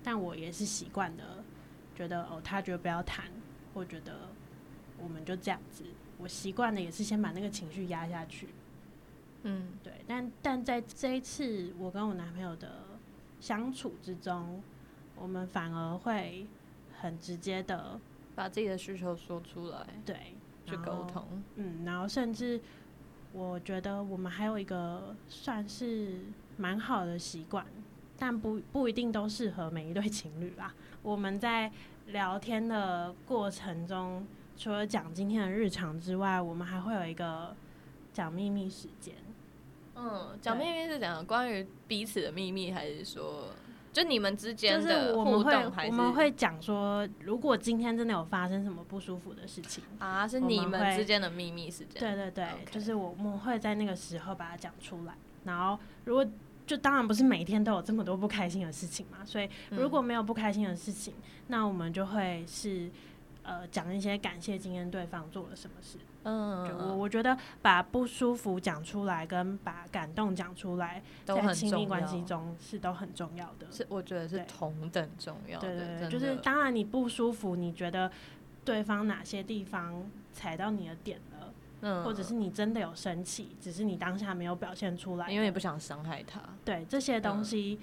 [0.04, 1.44] 但我也是习惯的，
[2.00, 3.26] 觉得哦，他觉得不要谈，
[3.74, 4.30] 或觉得
[4.98, 5.84] 我们就这样子。
[6.18, 8.48] 我习惯的也是先把那个情绪压下去。
[9.44, 9.92] 嗯，对。
[10.08, 12.86] 但但在这一次我跟我男朋友的
[13.42, 14.64] 相处之中，
[15.18, 16.48] 我们反而会
[17.02, 18.00] 很直接的
[18.34, 20.36] 把自己的需求说出来，对，
[20.66, 21.28] 去沟通。
[21.56, 22.62] 嗯，然后甚至
[23.34, 26.22] 我觉得我们还有一个算是
[26.56, 27.66] 蛮好的习惯。
[28.22, 30.74] 但不不一定都适合每一对情侣啦。
[31.02, 31.72] 我们在
[32.08, 34.26] 聊天的过程中，
[34.58, 37.56] 除了讲今天的日常之外，我们还会有一个
[38.12, 39.16] 讲秘密时间。
[39.96, 43.50] 嗯，讲秘密是讲关于彼此的秘密，还是说
[43.92, 45.72] 就你们之间的互动？
[45.72, 52.00] 还是我们会讲说，如果今天真的有发生什么不舒服的事情啊，是你们之间的秘密时间。
[52.00, 52.72] 对对对，Okay.
[52.72, 55.14] 就是我们会在那个时候把它讲出来。
[55.44, 56.26] 然后如果
[56.70, 62.92] 就当然不是每天都有这么多不开心的事情嘛，所以如果没有不开心的事情，嗯、那我们就会是
[63.42, 65.98] 呃讲一些感谢今天对方做了什么事。
[66.26, 73.66] 嗯，我我觉得把不舒服讲出来跟把感动讲出来，在亲密关系中是都很重要的。
[73.72, 78.12] 是我觉得是同等重要对对对，就是当然你不舒服，你觉得
[78.64, 81.20] 对方哪些地方踩到你的点？
[81.82, 86.42] 嗯，或者是你真的有生气，只是你当下没有表现出来，因为你不想伤害他。
[86.66, 87.80] 对，这些东西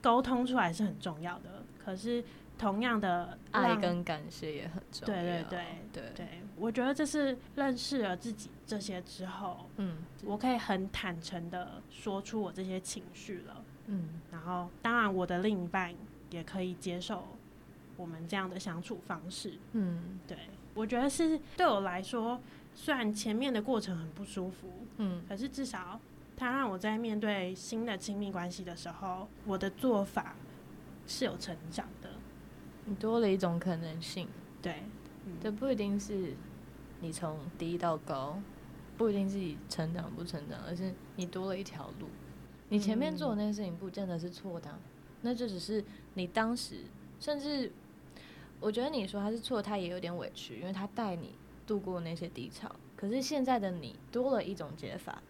[0.00, 1.50] 沟通出来是很重要的。
[1.58, 2.24] 嗯、可是
[2.56, 5.06] 同样的爱跟感谢也很重要。
[5.06, 6.26] 对对对对对，
[6.56, 13.62] 我觉得这是认识了自己这些之后，嗯，我可以很坦诚的说出我这些情绪了。
[13.88, 15.94] 嗯，然后当然我的另一半
[16.30, 17.26] 也可以接受
[17.98, 19.58] 我们这样的相处方式。
[19.72, 20.38] 嗯，对，
[20.72, 22.40] 我觉得是对我来说。
[22.74, 26.00] 虽然前面的过程很不舒服，嗯，可是至少
[26.36, 30.34] 他让我在面对新的亲密关系的时候，我的做法
[31.06, 32.10] 是有成长的。
[32.84, 34.28] 你多了一种可能性，
[34.60, 34.82] 对，
[35.24, 36.34] 嗯，这不一定是
[37.00, 38.38] 你从低到高，
[38.98, 42.08] 不一定是你成长不成长，而是你多了一条路。
[42.68, 44.78] 你前面做的那些事情不见得是错的，
[45.22, 45.82] 那就只是
[46.14, 46.80] 你当时，
[47.20, 47.72] 甚至
[48.58, 51.34] 我觉得你说他是错，他也有点委屈，因为他带你。
[51.66, 55.22] 度过那些低潮，可是现在的你多了一种解法，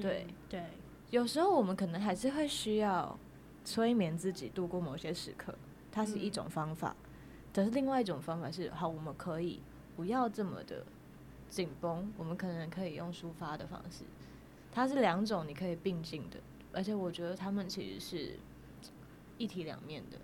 [0.00, 0.62] 对、嗯、对，
[1.10, 3.18] 有时候我们可能还是会需要
[3.64, 5.54] 催眠自己度过某些时刻，
[5.90, 7.10] 它是一种方法，嗯、
[7.52, 9.60] 但是另外一种方法是，好，我们可以
[9.96, 10.84] 不要这么的
[11.48, 14.04] 紧绷，我们可能可以用抒发的方式，
[14.70, 16.38] 它是两种你可以并进的，
[16.72, 18.38] 而且我觉得他们其实是
[19.38, 20.18] 一体两面的，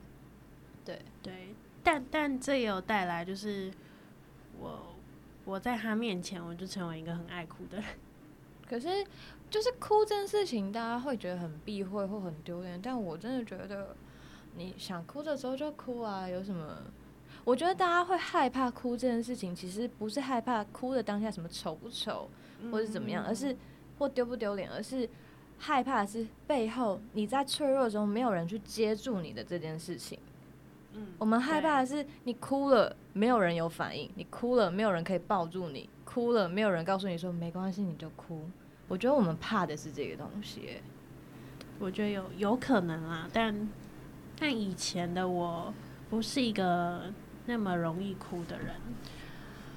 [0.85, 1.01] 对。
[1.23, 3.73] 对，但但这也有带来就是
[4.59, 4.97] 我。
[5.45, 7.87] 我在他面前，我就成为一个很爱哭的人。
[8.69, 9.05] 可是，
[9.51, 12.81] 就是哭这件事情，大家会觉得很避讳或很丢脸。
[12.81, 13.97] 但我真的觉得，
[14.57, 16.79] 你想哭的时候就哭啊，有什么？
[17.43, 22.31] 我觉得大家会害怕哭这件事情，其实不是害怕哭的当下什么丑不丑，
[22.71, 23.57] 或是怎么样，而是
[23.99, 25.09] 或丢不丢脸，而是
[25.59, 30.19] 害怕的是背后你在脆弱中没有人去接住你的这件事情。
[31.01, 38.49] 嗯，我们害怕的是你哭了，没有人有反应；你哭了，没有人可以抱住你；哭了，没有人告诉你说没关系，你就哭。
[38.87, 40.81] 我觉得我们怕的是这个东西。
[41.79, 43.69] 我觉得有有可能啊，但
[44.39, 45.73] 但以前的我
[46.11, 47.05] 不是一个
[47.47, 48.75] 那么容易哭的人，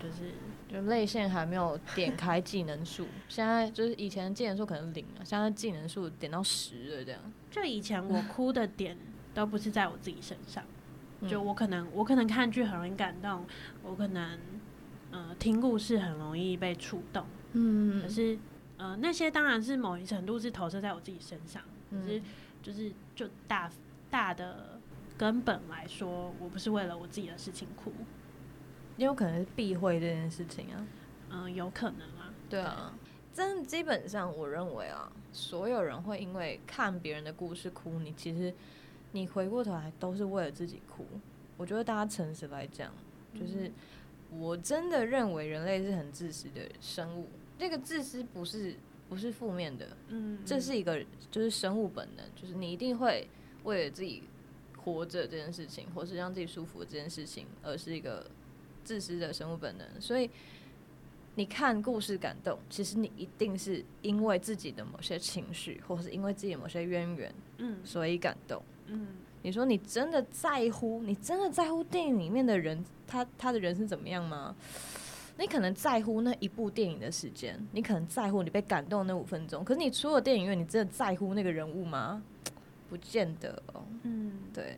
[0.02, 0.34] 就是
[0.68, 7.22] 就泪腺还没有点开技能树， 现在就是以前技能树可能零了，现在技能树点到十了这样。
[7.50, 8.98] 就以前我哭的点
[9.34, 10.62] 都不是在我自己身上，
[11.28, 13.46] 就我可能我可能看剧很容易感动，
[13.82, 14.38] 我可能
[15.12, 18.38] 呃听故事很容易被触动，嗯，可是
[18.78, 21.62] 呃那些当然是某一程度是投射在我自己身上，
[21.92, 22.22] 可是
[22.62, 23.70] 就是就大
[24.10, 24.80] 大的
[25.18, 27.92] 根本来说，我不是为了我自己的事情哭。
[28.98, 30.86] 也有可能是避讳这件事情啊，
[31.32, 32.94] 嗯，有可能啊，对啊，
[33.34, 38.54] 真基本上我认为啊，所有人会因为看别人的故事哭，你其实
[39.14, 41.06] 你回过头来都是为了自己哭。
[41.56, 42.94] 我觉得大家诚实来讲，
[43.34, 43.72] 就是
[44.30, 48.76] 我真的认为人类是很自私的生物，这个自私不是
[49.08, 51.02] 不是负面的，嗯，这是一个
[51.32, 53.26] 就是生物本能，就是你一定会
[53.64, 54.24] 为了自己
[54.78, 58.30] 活着这件事情，或是让自己舒服这件事情，而是一个。
[58.86, 60.30] 自私的生物本能，所以
[61.36, 68.73] 你看故事感动，其实你一定是因为自己的某些情绪，或者是因为自己的某些渊源，嗯，所以感动，嗯。
[69.42, 74.56] 你说你真的在乎，你真的在乎电影里面的人，他他的人是怎么样吗？
[75.38, 82.22] 你可能在乎那一部电影的时间，你可能在乎你被感动那五分钟，可是你出了电影院，你真的在乎那个人物吗？
[82.90, 84.78] 不见得哦，嗯，对，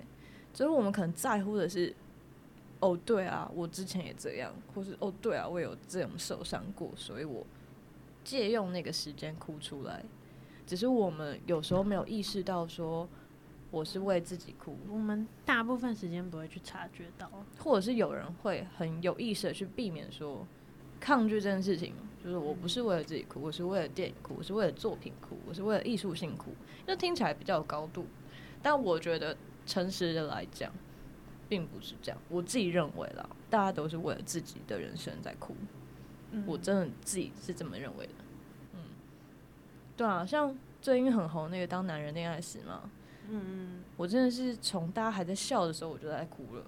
[0.54, 1.94] 所以我们可能在乎的是。
[2.82, 7.44] 哦，对啊，我之前也这样，或是哦，对啊，我有这样受伤过，所以我
[8.24, 10.04] 借用那个时间哭出来。
[10.68, 13.08] 只是我们有时候没有意识到，说
[13.76, 14.78] 我是为自己哭。
[14.90, 20.48] 我们大部分时间不会去察觉到，或者是有人会很有意识的去避免说
[20.98, 21.94] 抗拒这件事情。
[22.24, 26.52] 就是我不是为了自己哭，我是为了电影哭，我是为了作品哭，我是为了艺术性哭。
[26.86, 28.06] 那听起来比较有高度，
[28.64, 30.72] 但我觉得诚实的来讲。
[31.48, 35.56] 并不是这样，我自己认为啦，大家都是为了自己的人生在哭，
[36.32, 38.14] 嗯、我真的自己是这么认为的。
[38.74, 38.80] 嗯，
[39.96, 42.90] 对啊，像最近很红那个《当男人恋爱时》嘛，
[43.30, 46.64] 嗯嗯，我真的是从大家还在笑的时候我就在哭了。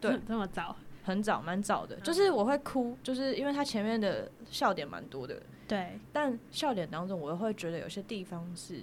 [0.00, 8.82] 对， 这么早，很早，蛮早的，就是我会哭，就是因为他前面的笑点蛮多的，对，但笑点当中我又会觉得有些地方是。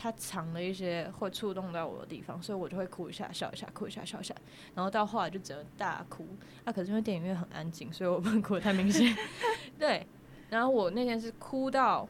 [0.00, 4.32] 他藏了一些会触动到我的地方，所以我就会哭一下、笑一下、哭一下、笑一下，
[4.76, 6.24] 然后到后来就只能大哭。
[6.64, 9.12] 啊，可是因为电影院很安静，所以我不能哭得太明显。
[9.76, 10.06] 对，
[10.50, 12.08] 然后我那天是哭到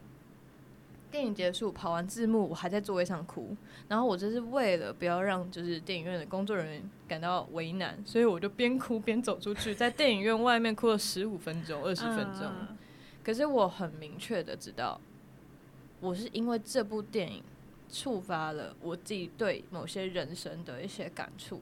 [1.10, 3.56] 电影结束、跑完字幕，我还在座位上哭。
[3.88, 12.50] 然后我这是为了不要让就是电影院的工作人员感到为难，所以我就边哭边走出去，在电影院外面哭了十五分钟、二十分钟。
[13.24, 15.00] 可是我很明确的知道，
[16.00, 17.42] 我是因为这部电影。
[17.90, 21.56] 触发了我自己对某些人生的一些感触，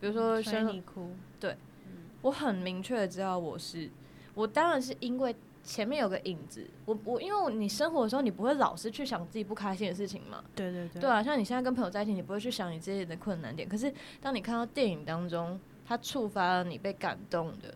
[0.00, 1.52] 比如说，所以你哭，对，
[1.84, 3.88] 嗯、我很明确的知道我是，
[4.34, 5.32] 我当然是因为
[5.66, 17.74] 前面有个影子，我我因为你生活的时候你不会老是去想自己不开心的事情嘛，对对对，对啊，像你现在跟朋友在一起，你不会去想你自己的困难点，可是当你看到电影当中，它触发了你被感动的，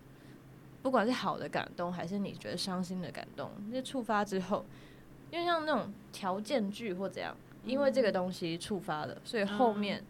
[0.80, 4.64] 不管是好的感动还是你觉得伤心的感动，那触发之后，
[5.30, 7.36] 因为像那种条件剧或怎样。
[7.62, 10.02] 因为这个东西触发了，所以后面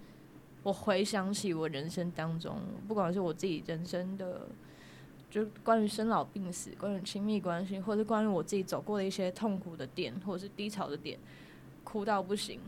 [0.63, 2.57] 我回想起我人生当中，
[2.87, 4.47] 不管是我自己人生的，
[5.31, 11.19] 就关于生老病死，关于亲密关系，或者是关于我自己走过的一些痛苦的点，或者是低潮的点，
[11.85, 12.61] 哭到不行。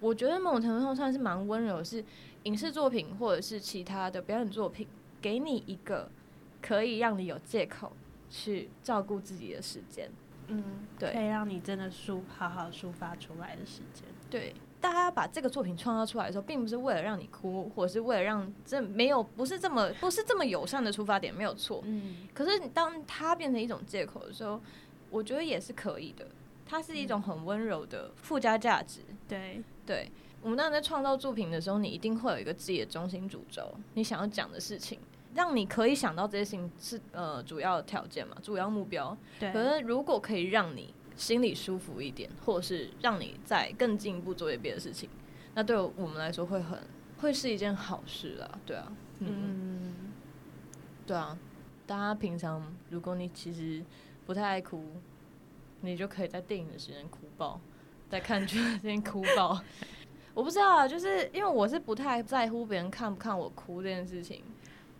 [0.00, 2.04] 我觉得某种程度上算是蛮温柔，是
[2.44, 4.86] 影视作品或者是其他的表演作品，
[5.20, 6.10] 给你一个
[6.62, 7.92] 可以让你有借口
[8.30, 10.10] 去照顾自己的时间。
[10.48, 10.62] 嗯，
[10.98, 14.04] 对，可以让你真的抒好好抒发出来的时间。
[14.28, 14.54] 对，
[14.84, 21.80] 大家把这个作品创造出来的时候，并不是为了让你哭，或者是为了让这没有不是这么不是这么友善的出发点，没有错。
[21.86, 24.60] 嗯，可是当它变成一种借口的时候，
[25.08, 26.26] 我觉得也是可以的。
[26.66, 29.00] 它是一种很温柔的附加价值。
[29.26, 30.12] 对对，
[30.42, 34.98] 我们当然在创造作品的时候，你一定会有一个自己的中心主轴，你想要讲的事情。
[35.34, 39.16] 让你可以想到这些事情是呃主要的条件嘛，主要目标。
[39.40, 39.50] 对。
[39.50, 45.08] 可是如果可以让你心里舒服一点，或者是让你再更进一步做一些别的事情，
[45.54, 46.78] 那对我们来说会很
[47.18, 48.58] 会是一件好事啦。
[48.66, 48.92] 对啊。
[49.20, 50.12] 嗯。
[51.06, 51.38] 对啊。
[51.86, 53.84] 大家平常如果你其实
[54.24, 54.82] 不太爱哭，
[55.82, 57.60] 你就可以在电影的时间哭爆，
[58.08, 59.62] 在看剧的时间哭爆。
[60.32, 64.42] 我不知道啊，就是因为我是不太在乎别人看不看我哭这件事情。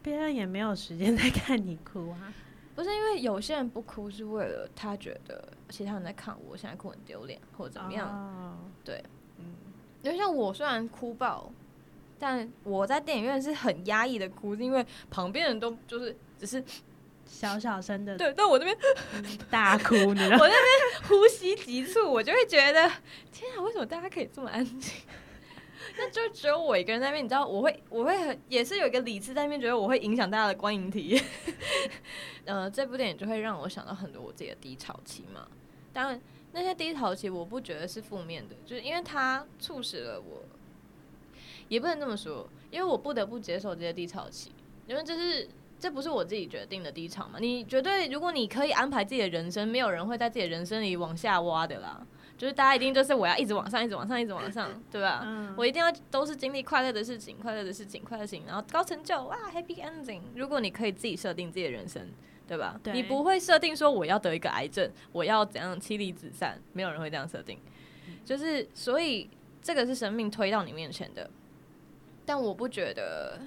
[0.02, 2.32] 别人也没有时间在看你哭啊，
[2.75, 8.09] 不是因为有些人不哭是为了他觉得其他人在看我，现在哭很丢脸或者怎么样。
[8.09, 8.85] Oh.
[8.85, 9.03] 对，
[9.39, 9.55] 嗯，
[10.03, 11.53] 因为像我虽然哭爆，
[12.18, 16.62] 但我在电影院是很压抑的哭，是因为旁边人都就是只是
[17.27, 18.77] 小小声的， 对，但我这边
[19.49, 20.37] 大哭，你知道？
[20.37, 22.91] 我那边呼吸急促，我就会觉得，
[23.33, 24.93] 天啊，为什么大家可以这么安静？
[25.97, 31.24] 那就只有我一个人在那边，你知道，我会，我会很，也是有一个理智在那边，觉得我会影响大家的观影体验。
[32.45, 35.47] 呃，这部电影就会让我想到很多我自己的低潮期嘛。
[35.92, 36.20] 当然，
[36.53, 40.42] 那些低潮期我不觉得是负面的，就是因为它促使了我，
[41.68, 44.53] 也不能这么说，因为我不得不接受这些低潮期，
[44.86, 45.49] 因为这是。
[45.76, 47.38] 这不是我自己决定的低潮嘛？
[47.38, 52.07] 你绝对，如果你可以安排自己的人生，没有人会在自己的人生里往下挖的啦。
[52.37, 55.22] 就是大家一定就是我要一直往上，一直往上，一直往上，对吧？
[55.24, 60.20] 嗯、我一定要都是经历快乐的事情，快乐的事情，快乐事情，然后高成就哇，happy ending。
[60.35, 62.09] 如果你可以自己设定自己的人生，
[62.47, 62.78] 对吧？
[62.82, 67.59] 对，你不会设定说我要得一个癌症，我要怎样妻离子散，没有人会这样设定。
[68.24, 69.30] 就是所以
[69.62, 71.30] 这个是生命推到你面前的，
[72.24, 73.41] 但我不觉得。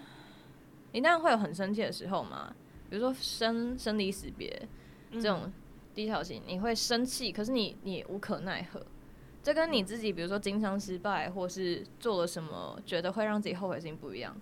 [0.94, 2.56] 你那样会有很生气的时候吗？
[2.90, 4.68] 比如说生生离死别
[5.12, 5.52] 这种
[5.98, 8.80] 低潮期，你会生气，可是你你无可奈何。
[9.42, 14.36] 这跟你自己，比如说经商失败，或是做了什么觉得会让自己后悔的事情不一样。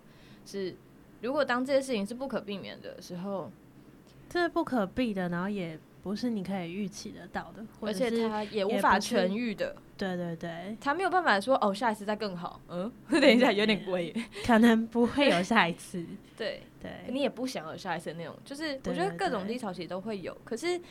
[0.46, 0.76] 是
[1.22, 3.50] 如果当这些事情是不可避免的时候，
[4.28, 9.78] 这是不可避的，然后也不是你可以预期得到的，而且它也无法痊愈的。
[9.98, 12.60] 对对对，他没有办法说哦，下一次再更好。
[12.68, 14.14] 嗯， 等一下有点贵，
[14.46, 16.06] 可能不会有下一次。
[16.36, 20.82] 对对，你也不想有下一次那种，就是我觉得各种低潮期都会有，可是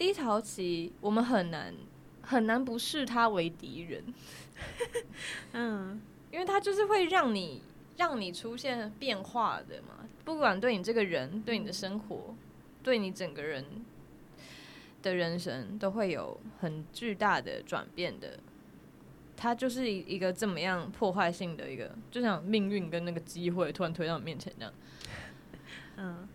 [0.00, 1.74] 低潮期我们很难
[2.22, 4.02] 很难不视他为敌人。
[5.52, 7.60] 嗯，因为他就是会让你
[7.98, 12.34] 让你出现变化的嘛，不管对你这个人，对你的生活，
[12.82, 13.62] 对你整个人。
[15.02, 18.38] 的人生都会有很巨大的转变的，
[19.34, 24.72] 它就是一个这么样破坏性的一个，就像命运跟那个机会突然推到你面前这样。
[25.96, 26.28] 嗯，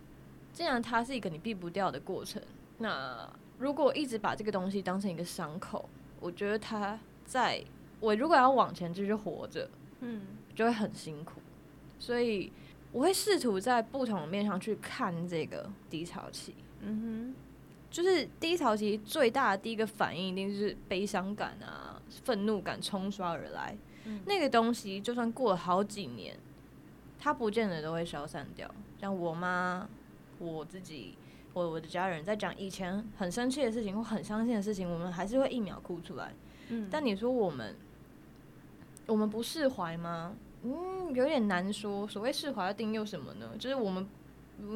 [0.52, 2.42] 既然它是一个你避不掉的过程，
[2.78, 3.28] 那
[3.58, 5.88] 如果一直把这个东西当成一个伤口，
[6.20, 7.62] 我觉得它在
[8.00, 9.68] 我如果要往前继续活着，
[10.00, 10.22] 嗯，
[10.54, 11.40] 就会很辛苦。
[11.98, 12.52] 所以
[12.92, 16.54] 我会试图在不同的面上去看这个低潮期。
[16.80, 17.34] 嗯哼。
[17.88, 23.74] 就是低潮期最大的第一个反应，一定是悲伤感啊、愤怒感冲刷而来。
[24.04, 26.36] 嗯、那个东西就算过了好几年，
[27.18, 28.70] 它不见得都会消散掉。
[29.00, 29.88] 像我妈、
[30.38, 31.16] 我自己、
[31.56, 36.34] 我我的家人在讲以前很生气的事情或很伤心的事情，我们还是会一秒哭出来。
[36.68, 37.74] 嗯、但你说我们，
[39.06, 40.34] 我们不释怀吗？
[40.64, 42.06] 嗯，有点难说。
[42.06, 43.52] 所谓释怀要定义又什么呢？
[43.58, 44.06] 就是我们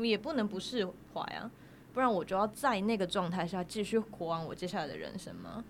[0.03, 1.51] 也不能不释怀啊。
[1.93, 5.63] 不然我就要在那个状态下继续活完我接下来的人生吗？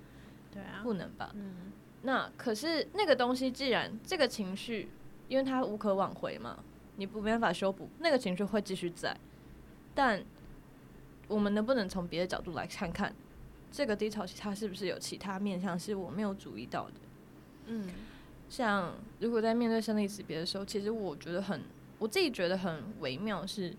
[0.52, 1.32] 对啊，不能吧。
[1.34, 4.88] 嗯，那可是那个东西，既然这个情绪，
[5.26, 6.62] 因为它无可挽回嘛，
[6.94, 9.16] 你不没办法修补，那个情绪会继续在。
[9.92, 10.22] 但
[11.30, 13.14] 我们能不能从别的角度来看看，
[13.72, 16.94] 这个低潮期它是不是有其他面向是我没有注意到的？
[17.66, 17.88] 嗯，
[18.48, 21.62] 像如果在面对生离死别的时候，其实我觉得很，
[21.98, 23.72] 我自己觉得很微妙是。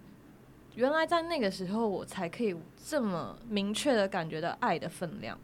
[0.76, 2.56] 原来在那个时候，我才可以
[2.88, 5.38] 这么明确的感觉到爱的分量，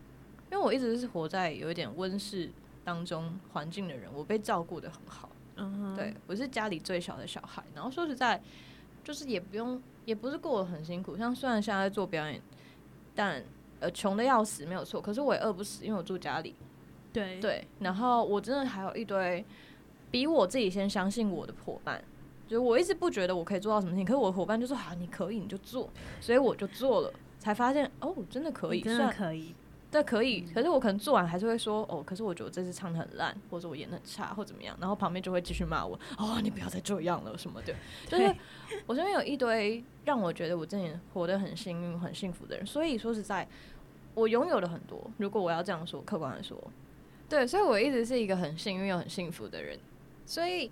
[0.50, 2.50] 因为我一直是活在有一点温室
[2.86, 5.30] 当中环境的人，我被照顾的很好。
[5.58, 8.42] 嗯，对，我是家里最小的小孩，然后说实在，
[9.08, 11.16] 就是也不用，也不是过得很辛苦。
[11.16, 12.42] 像虽然现在在做表演，
[13.16, 13.42] 但
[13.80, 16.54] 呃穷的要死没有错，可是我也饿不死，因为我住家里。
[17.14, 19.46] 对对，然后我真的还有一堆
[20.12, 22.04] 比我自己先相信我的伙伴。
[22.50, 25.90] 就我一直不觉得我可以做到什么事情，可是我的伙伴就说：“啊，你可以，你就做。”
[26.20, 29.56] 所以我就做了，才发现哦，真的可以，真的可以，
[29.90, 30.42] 对，可以。
[30.54, 37.74] 可是我可能做完还是会说：“哦，可是我觉得这次唱的很烂，或者我演的很差，或怎么样。”然后旁边就会继续骂我：“哦，你不要再这样了什么的。”
[38.08, 38.36] 就是
[38.86, 42.66] 我身边有一堆让我觉得我真的活得很幸运、很幸福的人。
[42.66, 43.48] 所以说实在，
[44.14, 45.00] 我拥有了很多。
[45.18, 46.58] 如果我要这样说，客观来说，
[47.30, 49.80] 对，所以我一直是一个很幸运又很幸福的人。
[50.26, 50.72] 所以。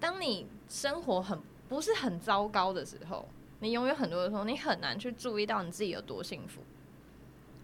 [0.00, 1.38] 当你生活很
[1.68, 3.28] 不是很糟糕的时候，
[3.58, 6.62] 你拥有很多的时候，你很难去注意到你自己有多幸福。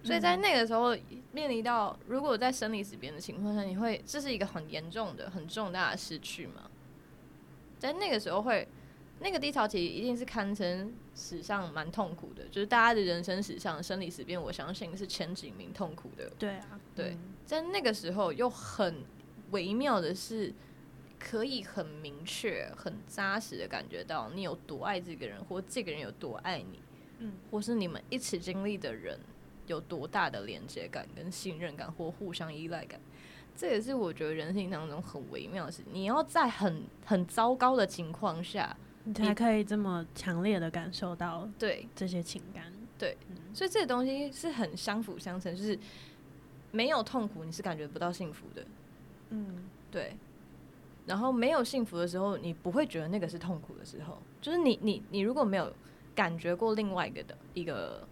[0.07, 0.97] 所以在那个时候，
[1.33, 6.71] 面临到如果在生离死别的情况下，你会这是一个很严重的、很重大的失去吗？
[7.79, 8.67] 在那个时候会，
[9.21, 16.31] 那个低潮期一定是堪称史上蛮痛苦的，就是大家的人生史上生离死别，我相信是前几名痛苦的。
[16.39, 19.03] 对啊，对，在那个时候又很
[19.51, 20.55] 微妙的是。
[21.19, 26.79] 可以很明确、很扎实的感觉到你有多爱这个人，或这个人有多爱你，
[27.21, 29.19] 嗯，或是你们一起经历的人
[29.67, 33.01] 有多大的连接感跟信任感，或互相依赖感。
[33.55, 35.83] 这也是我觉得人性当中很微妙的事。
[35.93, 42.73] 你要在很很糟糕的情况下，你才可以这么强烈的感受到对这些情感。
[42.99, 45.79] 对，嗯、所以这个东西是很相辅相成，就是
[46.71, 48.65] 没有痛苦，你是感觉不到幸福的。
[49.31, 50.15] 嗯，对。
[51.07, 54.19] 然后没有幸福的时候，你不会觉得那个是痛苦的时候。
[54.41, 55.73] 就是你你你如果没有
[56.15, 58.07] 感觉过另外一个的一个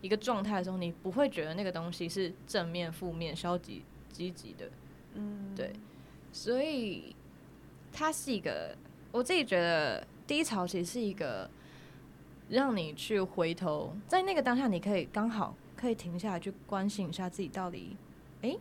[0.00, 4.70] 一个状态的时候，你不会觉得那个东西是正面、负面、消极、积极的。
[5.14, 5.72] 嗯，对。
[6.32, 7.14] 所以
[7.92, 8.76] 它是一个，
[9.12, 11.50] 我自己觉得低潮其实是一个。
[12.50, 17.94] 让你去回头，在那个当下，你可以刚好可以停下来去关心一下自己到底，
[18.40, 18.60] 诶、欸，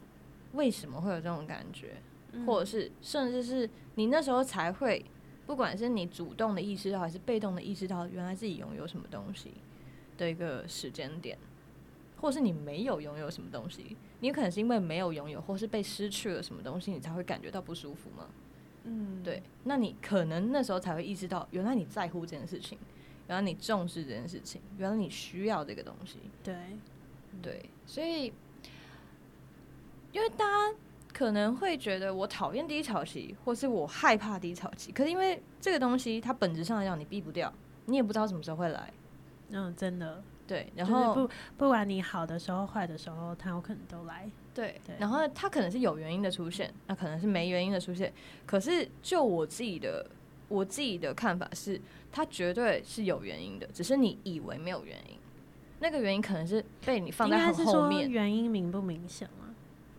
[0.52, 1.96] 为什么会有这种感觉，
[2.34, 5.06] 嗯、或者是甚至是你那时候才会，
[5.46, 9.54] 不管是你主动的意识到还是被动的意识到，原来自己拥有什么东西
[10.18, 11.38] 的一个时间点，
[12.20, 18.28] 或是你没有拥有什么东西，你可能是因为没有拥有，或是被失去了什么东西，你才会感觉到不舒服吗？
[18.84, 22.78] 嗯，对，那你可能那时候才会意识到，原来你在乎这件事情。
[23.30, 26.18] 原来你重视这件事情，原来你需要这个东西。
[26.42, 26.56] 对，
[27.42, 28.32] 对，所以，
[30.14, 30.78] 因为大家
[31.12, 37.54] 可能会觉得我讨厌低潮期，或是我害怕低潮期，可是因为这个东西它本质上来讲你避不掉，
[37.88, 38.94] 你也不知道什么时候会来。
[39.50, 40.24] 嗯，真的。
[40.46, 44.30] 对，然后不不管你好的时候、坏的时候，他有可能都来。
[44.54, 48.14] 对，对，然后他可能是有原因的出现，那可能是没原因的出现。
[48.46, 50.06] 可是就我自己的。
[50.50, 51.78] 我自己的看法是，
[52.10, 55.20] 他绝对是有原因的，只是你以为没有原因。
[55.80, 58.10] 那个原因可能是被你放在很后面。
[58.10, 59.54] 原因明不明显吗？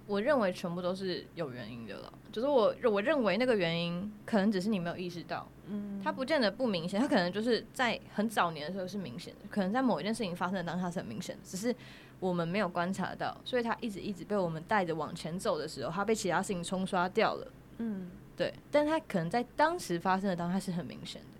[0.06, 2.10] 我认为全部都是有原因的了。
[2.32, 11.74] 就是我我认为那个原因可能只是你没有意识到，嗯，它不见得不明显，它可能就是在很早年的时候是明显的，可能在某一件事情发生的当下是很明显的，只是
[12.20, 17.48] 我们没有观察到，所以它一直一直被我们带着往前走的时候，它被其他事情冲刷掉了，
[17.78, 18.10] 嗯。
[18.36, 21.38] 对，但它可能在当时发生的当下是很明显的，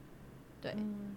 [0.61, 0.73] 对。
[0.77, 1.15] 嗯、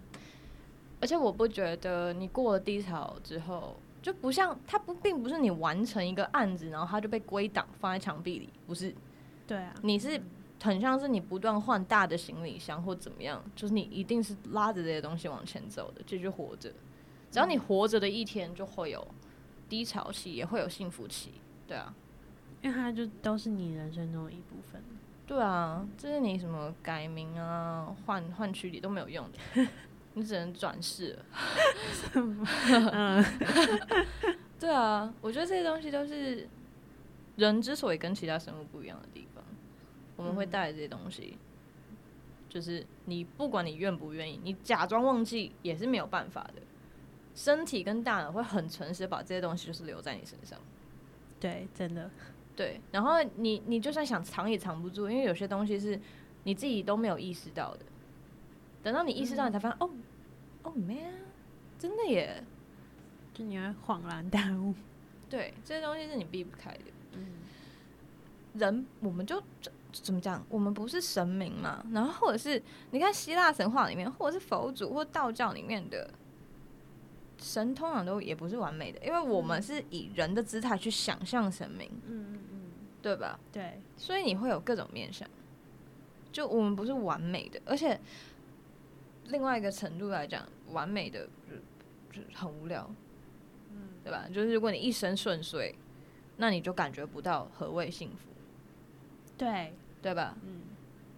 [1.00, 8.94] 而且我不觉得你过了低潮之后，就不像他不，并不是你完成一个案子，然后他就被归档放在墙壁里，不是。
[9.46, 9.74] 对啊。
[9.82, 10.20] 你是
[10.62, 16.72] 很像是你不断换大的行李箱或怎么样，就是你一定是拉着这些东西往前走的，继续活着。
[17.30, 19.06] 只要你活着的一天，就会有
[19.68, 21.32] 低潮期，也会有幸福期。
[21.66, 21.94] 对啊，
[22.60, 24.82] 因为它就都是你人生中的一部分。
[25.26, 29.66] 对啊，这是你什么改名啊、换换区里都没有用的，
[30.12, 31.18] 你只能转世
[34.60, 36.46] 对啊，我觉得这些东西都是
[37.36, 39.31] 人之所以跟其他生物不一样的地方。
[40.22, 41.36] 我们会带来这些东西，
[42.48, 46.62] 就是你不管你愿不愿意，你假装忘记也是没有办法的。
[47.34, 50.58] 身体跟大脑会很诚实的把这些东西就是留在你身上。
[51.40, 52.08] 对，真的。
[52.54, 55.98] 对，然后你你就算想藏也藏不住，因为有些东西是
[56.44, 57.80] 你自己都没有意识到的。
[58.82, 59.90] 等到你意识到，你才发现，嗯、哦，
[60.64, 61.14] 哦，man，
[61.78, 62.44] 真的耶，
[63.32, 64.74] 就你会恍然大悟。
[65.30, 66.84] 对，这些东西是你避不开的。
[67.12, 67.26] 嗯，
[68.52, 69.42] 人我们就
[69.92, 70.44] 怎么讲？
[70.48, 71.84] 我们不是神明嘛？
[71.92, 76.10] 然后或者是你看希腊神话里面，或者是佛祖或道教里面的。
[77.38, 82.60] 神通常都也不是完美的，因为我们是以人的姿态去想象神明，嗯嗯嗯，
[83.02, 83.36] 对吧？
[83.50, 85.28] 对，所以你会有各种面相。
[86.30, 88.00] 就我们不是完美的，而且
[89.24, 91.28] 另外一个程度来讲，完美的
[92.12, 92.88] 就就很无聊，
[93.72, 94.28] 嗯，对吧？
[94.32, 95.74] 就是如果你一生顺遂，
[96.36, 98.28] 那你就感觉不到何谓幸福，
[99.36, 100.36] 对对吧？
[100.42, 100.62] 嗯，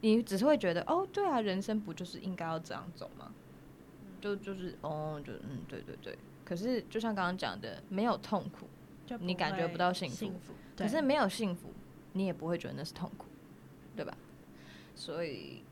[0.03, 3.32] 你只是会觉得哦，对啊，人生不就是应该要这样走吗？
[4.20, 6.18] 就就是哦，就嗯，对对对。
[6.45, 8.68] 可是就像刚刚讲的，没有痛苦，
[9.20, 10.14] 你感觉不到幸福。
[10.14, 10.53] 幸福。
[10.76, 11.72] 可是没有幸福，
[12.12, 13.24] 你也不会觉得那是痛苦，
[13.97, 14.14] 对吧？
[14.95, 15.62] 所以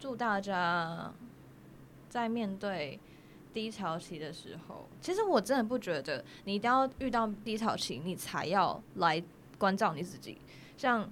[0.00, 1.12] 祝大家
[2.08, 2.98] 在面对
[3.54, 9.22] 低潮期的时候，其实我真的不觉得你一定要遇到低潮期，你才要来
[9.56, 10.38] 关照你自己。
[10.76, 11.08] 像。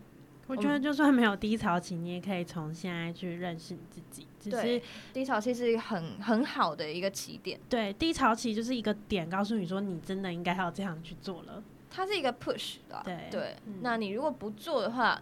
[0.46, 4.26] 我觉得就算没有低潮期，你也可以从现在去认识你自己。
[4.38, 4.82] 只是
[5.12, 7.58] 低潮期是一个很很好的一个起点。
[7.66, 11.62] 对，低潮期就是一个点，告诉你说你真的应该要这样去做了。
[11.90, 13.00] 它是一个 push 的。
[13.04, 15.18] 对对，嗯、那你如果不做的话，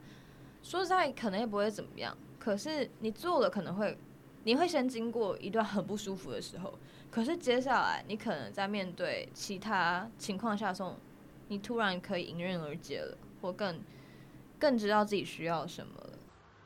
[0.61, 2.17] 说实在可能也不会怎么样。
[2.41, 3.97] 可是你做了，可能会
[4.43, 6.77] 你会先经过一段很不舒服的时候。
[7.13, 10.97] 可是接下来你可能在面对其他情况下的时候，
[11.47, 13.79] 你突然可以迎刃而解了，或更。
[14.63, 16.11] 更知道自己需要什么了。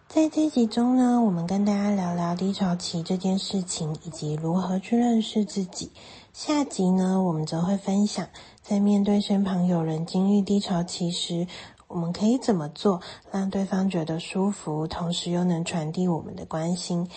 [0.06, 5.90] 在这集中呢，我们跟大家聊聊低潮期这件事情，以及如何去认识自己。
[6.34, 8.28] 下集呢，我们则会分享，
[8.60, 11.46] 在面对身旁有人经历低潮期时，
[11.88, 13.00] 我们可以怎么做，
[13.32, 17.08] 让对方觉得舒服，同时又能传递我们的关心。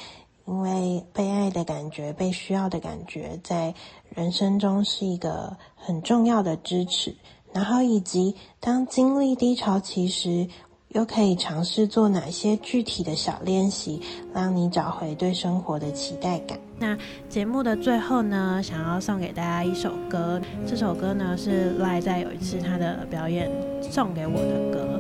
[0.45, 3.75] 因为被爱的感觉、被需要的感觉，在
[4.15, 7.13] 人生中是一个很重要的支持。
[7.51, 10.47] 然后，以及当经历低潮期时，
[10.89, 14.01] 又可以尝试做哪些具体的小练习，
[14.33, 16.57] 让你找回对生活的期待感。
[16.79, 16.97] 那
[17.29, 20.41] 节目的最后呢，想要送给大家一首歌。
[20.65, 24.99] 这首歌呢是赖在有一次他的表演送给我的歌。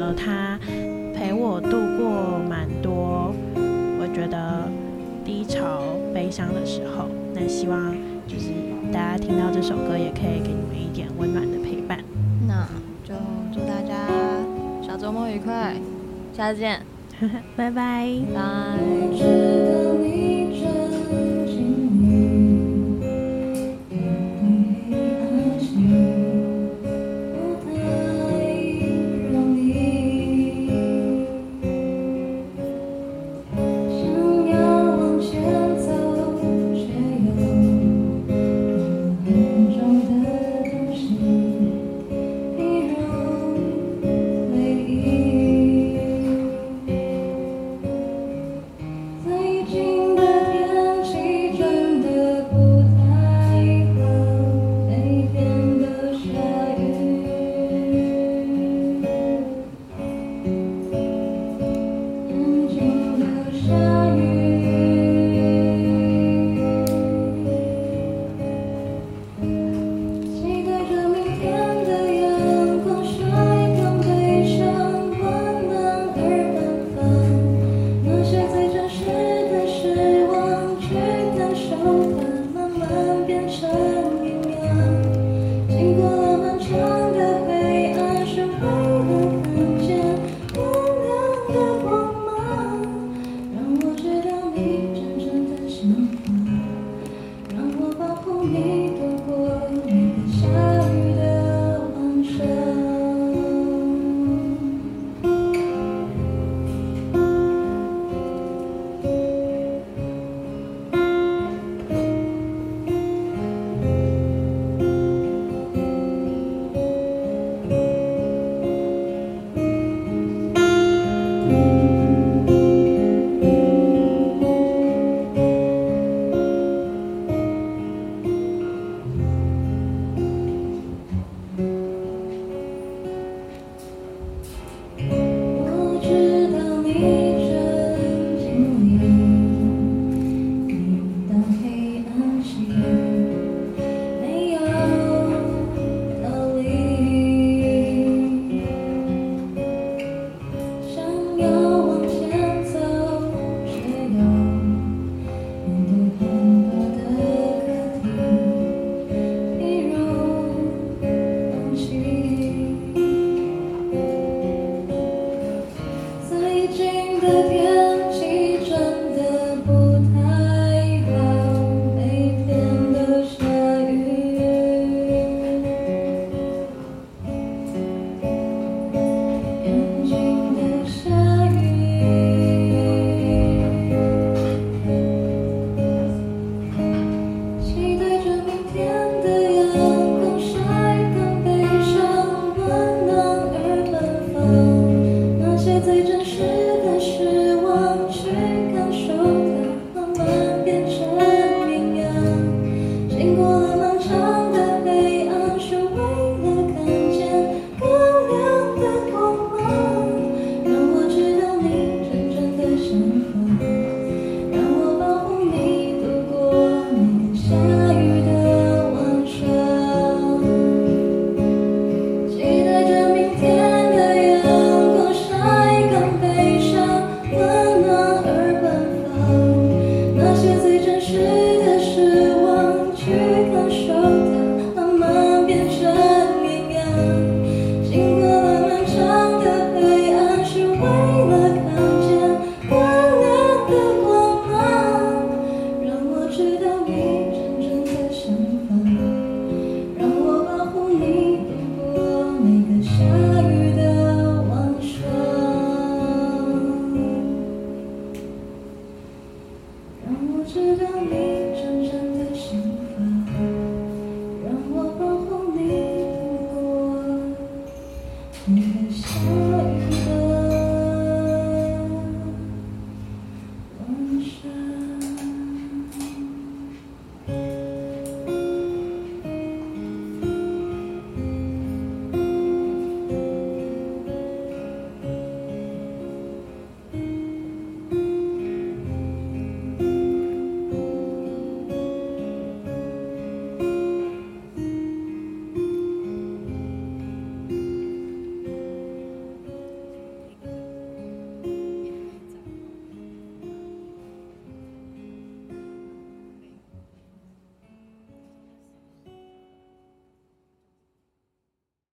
[0.00, 0.58] 呃，他
[1.14, 3.32] 陪我度过蛮多
[4.00, 4.68] 我觉得
[5.24, 7.06] 低潮、悲伤的时候。
[7.32, 7.94] 那希望
[8.26, 8.46] 就是
[8.92, 12.02] 大家听到这首歌，也可以给你们一点温暖的陪伴。
[12.48, 12.66] 那
[13.06, 13.14] 就
[13.54, 14.29] 祝大家。
[14.90, 15.76] 小周末愉快，
[16.36, 16.80] 下次见，
[17.56, 20.29] 拜拜，拜。